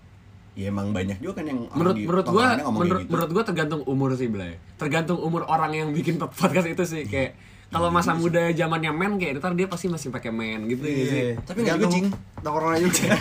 ya 0.58 0.66
emang 0.66 0.88
banyak 0.90 1.18
juga 1.20 1.34
kan 1.38 1.46
yang 1.46 1.60
menurut 1.70 1.96
di 1.96 2.04
menurut 2.04 2.26
gua 2.26 2.46
menurut 2.66 3.00
gitu. 3.00 3.12
menurut 3.14 3.30
gua 3.30 3.44
tergantung 3.46 3.82
umur 3.86 4.10
sih 4.18 4.26
Blay 4.26 4.52
tergantung 4.74 5.20
umur 5.20 5.46
orang 5.46 5.72
yang 5.72 5.90
bikin 5.94 6.18
podcast 6.42 6.66
itu 6.66 6.82
sih 6.82 7.06
kayak 7.06 7.38
kalau 7.70 7.94
masa 7.94 8.18
muda 8.18 8.50
zamannya 8.50 8.90
men 8.90 9.22
kayak 9.22 9.38
ntar 9.38 9.54
dia 9.54 9.70
pasti 9.70 9.86
masih 9.86 10.10
pakai 10.10 10.34
men 10.34 10.66
gitu 10.66 10.82
ya 10.90 11.04
sih? 11.06 11.22
Iya. 11.22 11.34
Tapi 11.46 11.58
nggak 11.62 11.78
Cing. 11.94 12.08
Tongkrongan 12.42 12.80
juga. 12.82 13.14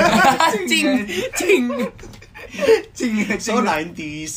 cing. 0.65 0.87
Cing. 1.37 1.65
Cing, 2.97 3.15
so 3.37 3.61
cing. 3.61 3.93
90s 3.93 4.33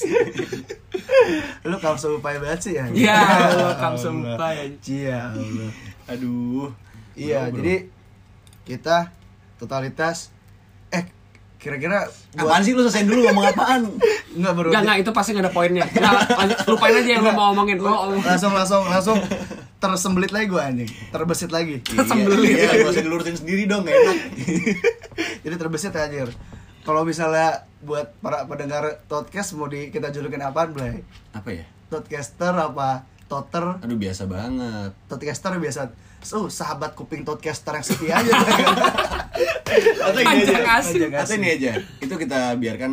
Lu 1.69 1.75
kaum 1.79 1.95
seupaya 1.95 2.43
banget 2.43 2.59
sih 2.59 2.73
ya. 2.75 2.85
ya 2.91 3.15
Allah. 3.23 3.73
kamu 3.79 3.97
sumpah 3.97 4.51
ya 4.51 4.65
Iya, 4.83 5.19
aduh. 6.11 6.67
Iya, 7.15 7.47
jadi 7.55 7.87
kita 8.67 9.15
totalitas 9.59 10.33
eh 10.91 11.07
kira-kira 11.61 12.09
apaan 12.35 12.65
sih 12.65 12.73
lu 12.73 12.81
selesaiin 12.83 13.07
dulu 13.07 13.31
ngomong 13.31 13.45
apaan? 13.53 13.81
Enggak 14.35 14.53
baru 14.59 14.67
Enggak, 14.73 14.81
enggak, 14.83 14.97
itu 15.05 15.11
pasti 15.13 15.29
nggak 15.37 15.45
ada 15.45 15.53
poinnya. 15.53 15.85
Enggak, 15.87 16.19
lupain 16.67 16.93
aja 16.99 17.09
yang 17.15 17.23
lo 17.23 17.31
mau 17.31 17.45
ngomongin 17.53 17.77
Lo 17.79 17.91
ngomong 17.95 18.23
langsung 18.27 18.51
langsung 18.51 18.83
langsung 18.89 19.17
tersembelit 19.81 20.29
lagi 20.29 20.45
gua 20.45 20.69
anjing. 20.69 20.87
Terbesit 21.09 21.49
lagi. 21.49 21.81
Tersembelit. 21.81 22.53
iya, 22.53 22.69
iya 22.69 22.85
gak 22.85 22.93
usah 22.93 23.03
dilurutin 23.03 23.35
sendiri 23.35 23.65
dong 23.65 23.81
gak 23.81 23.97
enak 23.97 24.17
Jadi 25.43 25.55
terbesit 25.57 25.97
anjir. 25.97 26.29
Kalau 26.85 27.01
misalnya 27.01 27.65
buat 27.81 28.13
para 28.21 28.45
pendengar 28.45 29.01
podcast 29.09 29.57
mau 29.57 29.65
di 29.65 29.89
kita 29.89 30.13
julukin 30.13 30.41
apaan, 30.45 30.73
Blay? 30.73 31.01
apa 31.33 31.49
ya 31.49 31.65
Podcaster 31.89 32.53
apa? 32.53 33.09
Toter? 33.25 33.79
aduh 33.81 33.95
biasa 33.95 34.27
banget 34.27 34.91
Podcaster 35.07 35.55
biasa 35.55 35.93
oh 36.35 36.51
sahabat 36.51 36.93
kuping 36.93 37.23
podcaster 37.23 37.73
yang 37.73 37.85
setia 37.85 38.13
aja 38.21 38.33
Atau 40.05 40.19
ini 40.19 40.27
Panjang 40.27 40.65
aja. 40.67 41.21
Atau 41.23 41.35
ini 41.39 41.47
aja. 41.55 41.71
Itu 42.03 42.13
kita 42.19 42.53
biarkan 42.59 42.91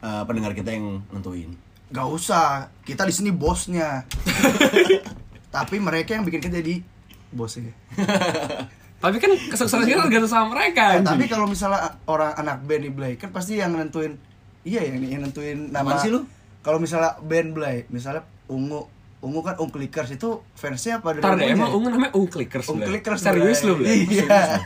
eh, 0.00 0.22
pendengar 0.24 0.52
kita 0.54 0.70
yang 0.70 1.02
nentuin. 1.10 1.50
Gak 1.90 2.06
usah, 2.10 2.70
kita 2.86 3.02
di 3.06 3.14
sini 3.14 3.30
bosnya. 3.34 4.06
Tapi 5.54 5.78
mereka 5.78 6.18
yang 6.18 6.26
bikin 6.26 6.42
kita 6.42 6.58
jadi 6.58 6.82
bosnya. 7.30 7.70
Tapi 9.04 9.16
kan 9.20 9.30
kesuksesan 9.30 9.84
kita 9.84 10.02
tergantung 10.02 10.32
sama 10.32 10.50
mereka 10.50 10.96
anjing. 10.96 11.04
tapi 11.04 11.28
kalau 11.28 11.44
misalnya 11.44 11.76
orang 12.08 12.32
anak 12.34 12.64
band 12.64 12.82
di 12.82 12.90
Blay 12.90 13.14
kan 13.14 13.28
pasti 13.30 13.60
yang 13.60 13.76
nentuin 13.76 14.16
iya 14.64 14.80
yang, 14.80 14.96
yang 15.04 15.20
nentuin 15.20 15.68
nama 15.68 15.92
Apaan 15.92 16.00
sih 16.00 16.08
lu? 16.08 16.24
Kalau 16.64 16.80
misalnya 16.80 17.12
band 17.20 17.52
Blay, 17.52 17.84
misalnya 17.92 18.24
Ungu 18.48 18.88
Ungu 19.20 19.44
kan 19.44 19.60
Ung 19.60 19.68
Clickers 19.68 20.08
itu 20.10 20.40
fansnya 20.52 21.04
apa 21.04 21.12
dari 21.12 21.20
Ntar 21.20 21.36
deh, 21.36 21.52
emang 21.52 21.76
Ungu 21.76 21.92
namanya 21.92 22.16
Ung 22.16 22.32
Clickers 22.32 22.64
Ung 22.64 22.80
Blay? 22.80 22.96
Clickers 22.96 23.20
Serius 23.20 23.60
lu 23.62 23.76
Blay? 23.76 24.08
Iya. 24.08 24.64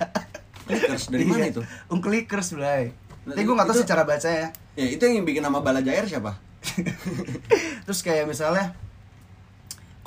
Clickers 0.65 1.05
dari 1.11 1.25
mana 1.27 1.43
Iya. 1.43 1.53
itu? 1.59 1.63
Ung 1.91 1.99
Clickers 1.99 2.49
Blay. 2.55 2.95
Nah, 3.27 3.35
Tapi 3.35 3.43
gue 3.43 3.55
gak 3.55 3.67
tau 3.67 3.75
itu- 3.75 3.83
sih 3.83 3.91
cara 3.91 4.03
bacanya. 4.07 4.49
Ya, 4.79 4.87
itu 4.87 5.03
yang 5.03 5.27
bikin 5.27 5.43
nama 5.43 5.59
Bala 5.59 5.83
Jair 5.83 6.07
siapa? 6.07 6.39
Terus 7.87 8.01
kayak 8.03 8.31
misalnya 8.31 8.71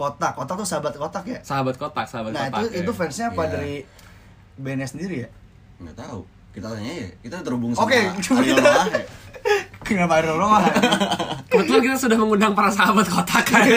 Kotak, 0.01 0.33
Kotak 0.33 0.55
tuh 0.55 0.65
sahabat 0.65 0.93
Kotak 0.95 1.23
ya. 1.23 1.39
Sahabat 1.41 1.77
kotak, 1.77 2.05
sahabat 2.05 2.31
Nah 2.31 2.49
kotak 2.49 2.61
itu 2.63 2.73
ya. 2.73 2.81
itu 2.81 2.91
fansnya 2.91 3.25
apa 3.27 3.41
Iya. 3.43 3.51
dari 3.51 3.75
bandnya 4.57 4.87
sendiri 4.87 5.15
ya? 5.19 5.29
Nggak 5.77 5.95
tahu. 5.95 6.19
Kita 6.51 6.67
tanya 6.67 6.91
ya. 6.91 7.09
Kita 7.19 7.35
terhubung 7.39 7.71
Oke, 7.71 7.99
sama 8.01 8.17
coba 8.19 8.39
Ariel 8.41 8.55
kita- 8.55 8.65
Noah 8.67 8.87
ya. 8.89 9.03
Kenapa 9.87 10.13
ada 10.15 10.29
orang 10.31 10.49
Kebetulan 11.47 11.81
kita 11.83 11.97
sudah 11.99 12.15
mengundang 12.15 12.53
para 12.53 12.69
sahabat 12.69 13.05
kotak 13.05 13.43
kan 13.43 13.65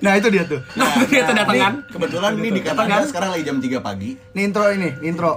Nah 0.00 0.12
itu 0.14 0.28
dia 0.28 0.44
tuh. 0.44 0.60
Nah, 0.74 0.86
kita 1.04 1.32
datang 1.32 1.56
kan 1.56 1.74
Kebetulan 1.86 2.32
ini 2.34 2.48
di 2.50 2.60
Datang 2.60 2.84
Kanada 2.84 2.96
kan? 2.96 3.06
sekarang 3.06 3.30
lagi 3.30 3.44
jam 3.44 3.56
3 3.58 3.80
pagi. 3.80 4.10
Ini 4.32 4.40
intro 4.42 4.64
ini, 4.68 4.90
intro. 5.02 5.32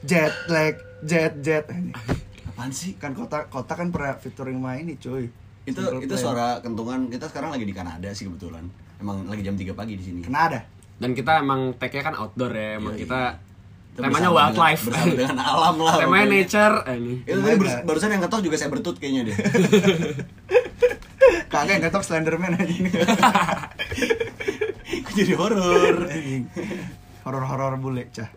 Jet 0.00 0.32
lag, 0.46 0.74
jet 1.02 1.32
jet. 1.40 1.64
Ini. 1.66 1.90
Apaan 2.46 2.70
sih? 2.70 2.94
Kan 2.94 3.12
kotak 3.12 3.46
kotak 3.46 3.76
kan 3.76 3.88
pernah 3.88 4.14
featuring 4.14 4.56
sama 4.56 4.76
ini 4.76 4.94
cuy. 4.96 5.26
Itu 5.66 5.80
Simple 5.80 5.98
itu 6.00 6.14
Plan. 6.14 6.22
suara 6.22 6.46
kentungan. 6.60 7.00
Kita 7.08 7.26
sekarang 7.26 7.50
lagi 7.50 7.64
di 7.64 7.74
Kanada 7.74 8.08
sih 8.10 8.24
kebetulan. 8.24 8.64
Emang 8.96 9.26
lagi 9.26 9.42
jam 9.42 9.52
3 9.52 9.72
pagi 9.72 9.94
di 9.94 10.04
sini. 10.04 10.20
Kenapa? 10.22 10.62
Dan 10.96 11.12
kita 11.12 11.38
emang 11.38 11.74
tag-nya 11.76 12.00
kan 12.00 12.14
outdoor 12.16 12.48
ya 12.50 12.80
Emang 12.80 12.94
Iya, 12.94 13.04
kita 13.04 13.20
Kita 13.92 14.00
Temanya 14.02 14.28
bersama 14.28 14.36
wildlife 14.38 14.82
dengan- 14.82 14.92
Bersama 14.92 15.16
dengan 15.24 15.38
alam 15.42 15.74
lah. 15.78 15.94
Temanya 15.98 16.26
nature 16.30 16.76
eh, 16.82 16.94
ini. 16.94 17.14
Itu 17.22 17.38
tadi 17.38 17.56
bar- 17.56 17.82
barusan 17.82 18.10
yang 18.10 18.22
ketok 18.22 18.40
juga 18.42 18.56
saya 18.56 18.70
bertut 18.70 18.96
kayaknya 18.96 19.22
deh. 19.26 19.36
Kagak 21.50 21.72
yang 21.72 21.84
ketok 21.84 22.02
Slenderman 22.02 22.52
anjing. 22.54 22.86
Kok 25.02 25.12
jadi 25.14 25.32
horor. 25.34 25.96
Anjing. 26.06 26.44
Horor-horor 27.22 27.74
bule, 27.76 28.06
cah. 28.10 28.28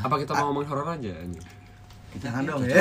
Apa 0.00 0.18
kita 0.18 0.34
mau 0.34 0.50
ngomongin 0.50 0.68
horor 0.68 0.88
aja 0.90 1.12
ini? 1.20 1.38
Jangan 2.16 2.42
dong 2.44 2.62
ya. 2.62 2.74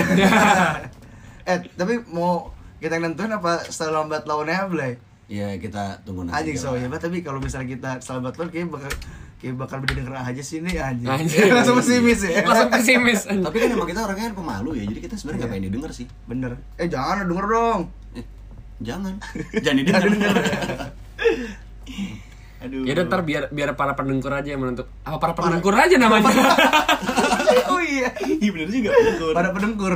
eh, 1.43 1.57
tapi 1.73 2.01
mau 2.07 2.49
kita 2.83 2.99
yang 2.99 3.15
nentuin 3.15 3.31
apa 3.31 3.63
style 3.71 3.95
lambat 3.95 4.27
lawannya 4.27 4.67
Blay? 4.67 4.93
Iya, 5.31 5.55
kita 5.55 6.03
tunggu 6.03 6.27
nanti. 6.27 6.35
Anjing 6.35 6.57
so 6.59 6.75
ya, 6.75 6.91
tapi 6.91 7.23
kalau 7.23 7.39
misalnya 7.39 7.71
kita 7.71 7.91
selamat 8.03 8.35
lawan 8.35 8.49
kayak 8.51 8.67
bakal 8.67 8.91
kayak 9.39 9.55
bakal 9.55 9.77
didengar 9.87 10.19
aja 10.19 10.43
sih 10.43 10.59
ini 10.59 10.75
anjing. 10.75 11.07
Anjing. 11.07 11.47
Langsung 11.55 11.79
pesimis 11.79 12.19
ya. 12.27 12.43
Langsung 12.49 12.69
pesimis 12.75 13.21
anjing. 13.31 13.45
Tapi 13.47 13.57
kan 13.63 13.69
emang 13.71 13.87
kita 13.87 13.99
orangnya 14.03 14.25
kan 14.27 14.35
pemalu 14.35 14.69
ya, 14.77 14.83
jadi 14.91 14.99
kita 14.99 15.15
sebenarnya 15.15 15.39
nggak 15.39 15.51
pengen 15.55 15.65
didengar 15.71 15.91
sih. 15.95 16.05
Bener. 16.27 16.51
Eh 16.75 16.87
jangan 16.91 17.23
denger 17.23 17.45
dong. 17.47 17.81
Eh, 18.19 18.25
jangan, 18.83 19.13
jangan 19.63 19.77
didengar. 19.79 20.03
Aduh. 22.63 22.83
Ya 22.83 22.91
udah 22.95 23.05
ntar 23.07 23.21
biar 23.23 23.43
biar 23.51 23.69
para 23.79 23.95
pendengkur 23.95 24.31
aja 24.35 24.51
yang 24.51 24.59
menentuk. 24.59 24.91
Apa 25.07 25.17
para 25.23 25.33
pendengkur 25.35 25.75
aja 25.75 25.95
namanya? 25.95 26.31
oh 27.73 27.81
iya. 27.81 28.09
Iya 28.19 28.49
bener 28.51 28.69
juga. 28.69 28.89
Dengkur. 28.93 29.33
Pada 29.35 29.49
pendengkur. 29.53 29.95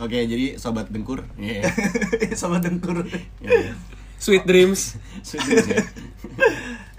Oke, 0.00 0.18
jadi 0.26 0.46
sobat 0.60 0.88
dengkur. 0.90 1.24
Iya. 1.38 1.68
Sama 2.40 2.58
dengkur. 2.60 3.06
Iya. 3.42 3.74
Sweet 4.16 4.44
dreams. 4.48 4.96
Sudah 5.26 5.44
ya. 5.44 5.84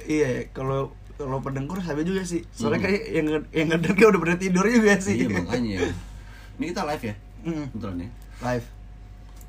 iya, 0.06 0.30
kalau 0.54 0.94
kalau 1.18 1.42
pendengkur 1.42 1.82
sampai 1.82 2.06
juga 2.06 2.22
sih. 2.22 2.46
Soalnya 2.54 2.86
kayak 2.86 3.02
yang 3.10 3.26
yang 3.50 3.68
ngedenger 3.74 3.98
kayak 3.98 4.10
udah 4.14 4.22
pada 4.22 4.36
tidur 4.38 4.66
juga 4.70 5.02
sih. 5.02 5.26
Iya 5.26 5.28
makanya. 5.34 5.90
Ini 6.62 6.66
kita 6.70 6.84
live 6.86 7.04
ya. 7.04 7.16
Mm. 7.42 7.66
Betulan 7.74 7.98
ya. 8.06 8.10
Live. 8.46 8.66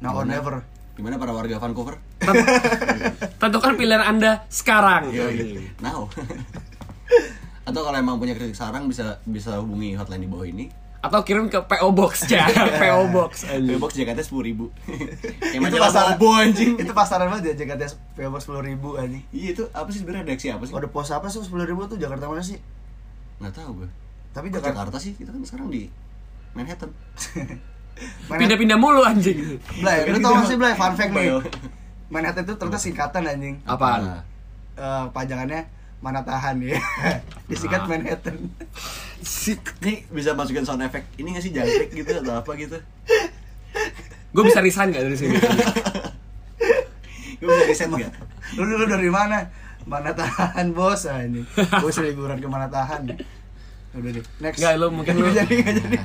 Now 0.01 0.17
or 0.17 0.25
never. 0.25 0.65
Gimana 0.97 1.15
para 1.21 1.31
warga 1.31 1.61
Vancouver? 1.63 2.01
Tentukan 3.39 3.79
pilihan 3.79 4.03
Anda 4.03 4.43
sekarang. 4.51 5.15
Iya, 5.15 5.31
Now. 5.79 6.11
Atau 7.69 7.85
kalau 7.85 7.95
emang 7.95 8.17
punya 8.17 8.33
kritik 8.33 8.57
sarang 8.57 8.89
bisa 8.89 9.21
bisa 9.23 9.61
hubungi 9.61 9.93
hotline 9.93 10.25
di 10.25 10.31
bawah 10.31 10.49
ini. 10.49 10.73
Atau 10.99 11.21
kirim 11.23 11.47
ke 11.47 11.61
PO 11.61 11.93
Box 11.93 12.25
ya, 12.33 12.49
PO 12.51 13.13
Box. 13.13 13.45
anjing. 13.47 13.77
Box 13.77 13.93
Jakarta 13.95 14.19
sepuluh 14.19 14.49
ribu. 14.49 14.65
Kayak 15.53 15.69
Itu 15.69 15.79
pasaran 15.79 16.17
Bobo 16.17 16.29
anjing. 16.35 16.73
Itu 16.75 16.93
pasaran 16.93 17.27
banget 17.29 17.45
ya 17.45 17.63
Jakarta 17.63 17.85
PO 18.17 18.29
Box 18.33 18.43
10 18.49 18.65
ribu 18.67 18.89
anjing. 18.97 19.23
Iya 19.31 19.49
itu 19.53 19.63
apa 19.71 19.89
sih 19.93 20.01
sebenarnya 20.01 20.25
redaksi 20.27 20.49
apa 20.49 20.65
sih? 20.65 20.73
Kode 20.73 20.89
pos 20.89 21.13
apa 21.13 21.29
sih 21.29 21.39
10 21.39 21.53
ribu 21.63 21.87
tuh 21.87 21.95
Jakarta 21.95 22.27
mana 22.27 22.41
sih? 22.41 22.59
Nggak 23.39 23.53
tahu 23.55 23.71
gue. 23.79 23.89
Tapi 24.33 24.47
Jakarta, 24.49 24.75
Jakarta 24.75 24.97
sih 24.99 25.13
kita 25.15 25.31
kan 25.31 25.39
sekarang 25.45 25.69
di 25.69 25.87
Manhattan. 26.51 26.91
Pindah-pindah 28.31 28.79
mulu 28.79 29.03
anjing. 29.03 29.59
Blay, 29.79 30.07
lu 30.07 30.19
tau 30.19 30.35
gak 30.35 30.47
sih 30.47 30.55
Blay, 30.55 30.75
fun 30.75 30.95
fact 30.95 31.11
nih 31.11 31.31
Bio. 31.31 31.39
Manhattan 32.09 32.43
itu 32.43 32.55
ternyata 32.55 32.79
singkatan 32.79 33.23
anjing 33.23 33.55
Apaan? 33.63 34.01
Nah, 34.03 34.23
Eh, 34.75 35.05
Pajangannya 35.11 35.67
mana 35.99 36.23
tahan 36.23 36.61
ya 36.61 36.79
Disingkat 37.51 37.83
Ah. 37.83 37.89
Manhattan 37.89 38.37
Ini 39.83 40.07
bisa 40.09 40.31
masukin 40.33 40.63
sound 40.63 40.81
effect 40.81 41.11
ini 41.17 41.33
nggak 41.33 41.43
sih 41.43 41.51
jangkrik 41.51 41.91
gitu 41.93 42.13
atau 42.17 42.39
apa 42.39 42.51
gitu? 42.55 42.79
Gue 44.31 44.43
bisa 44.45 44.61
resign 44.61 44.89
gak 44.89 45.03
dari 45.03 45.17
sini? 45.17 45.35
Gue 47.37 47.49
bisa 47.49 47.65
riset 47.67 47.89
nggak? 47.89 48.13
Lu 48.55 48.65
dulu 48.65 48.85
dari 48.87 49.11
mana? 49.11 49.51
Mana 49.83 50.13
tahan 50.13 50.71
bos 50.71 51.03
anjing 51.05 51.49
Gue 51.51 51.91
sih 51.91 52.05
liburan 52.05 52.37
ke 52.37 52.47
mana 52.47 52.69
tahan 52.69 53.09
Udah 53.91 54.11
deh, 54.13 54.23
next 54.39 54.61
Nggak, 54.61 54.73
lu 54.77 54.87
mungkin 54.93 55.15
lu- 55.17 55.33
jadi, 55.33 55.49
nggak 55.51 55.75
jadi 55.77 55.99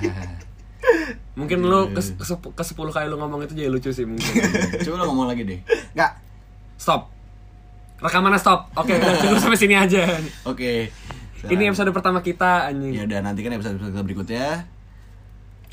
Mungkin 1.40 1.58
lu 1.62 1.92
ke, 1.92 2.02
ke, 2.02 2.24
sep- 2.24 2.50
ke 2.50 2.64
10 2.64 2.76
kali 2.90 3.06
lu 3.08 3.18
ngomong 3.18 3.42
itu 3.42 3.54
jadi 3.54 3.68
lucu 3.68 3.90
sih 3.90 4.04
mungkin. 4.04 4.34
Coba 4.80 4.96
lo 4.96 5.06
ngomong 5.10 5.28
lagi 5.28 5.42
deh. 5.44 5.60
Nggak, 5.92 6.12
Stop. 6.76 7.13
Rekamannya 8.04 8.36
stop. 8.36 8.68
Oke, 8.76 9.00
udah 9.00 9.16
cukup 9.18 9.38
sampai 9.40 9.56
sini 9.56 9.80
aja. 9.80 10.04
Oke. 10.44 10.92
Ini 11.44 11.72
episode 11.72 11.92
pertama 11.92 12.20
kita 12.20 12.68
Ya 12.68 12.72
anjing. 12.72 13.04
udah 13.04 13.20
nantikan 13.20 13.52
episode 13.52 13.76
episode 13.76 14.04
berikutnya. 14.04 14.68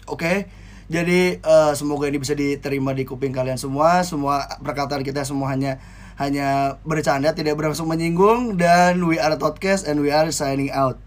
Oke, 0.06 0.50
jadi 0.86 1.38
eh, 1.38 1.72
semoga 1.74 2.10
ini 2.10 2.18
bisa 2.18 2.34
diterima 2.34 2.90
di 2.90 3.06
kuping 3.06 3.30
kalian 3.30 3.54
semua. 3.54 4.02
Semua 4.02 4.46
perkataan 4.58 5.02
kita 5.02 5.22
semua 5.22 5.50
hanya 5.50 5.78
hanya 6.18 6.78
bercanda, 6.82 7.30
tidak 7.34 7.54
berlangsung 7.54 7.86
menyinggung. 7.86 8.58
Dan 8.58 9.02
we 9.06 9.18
are 9.18 9.34
podcast 9.38 9.86
and 9.86 10.02
we 10.02 10.10
are 10.10 10.30
signing 10.30 10.70
out. 10.74 10.98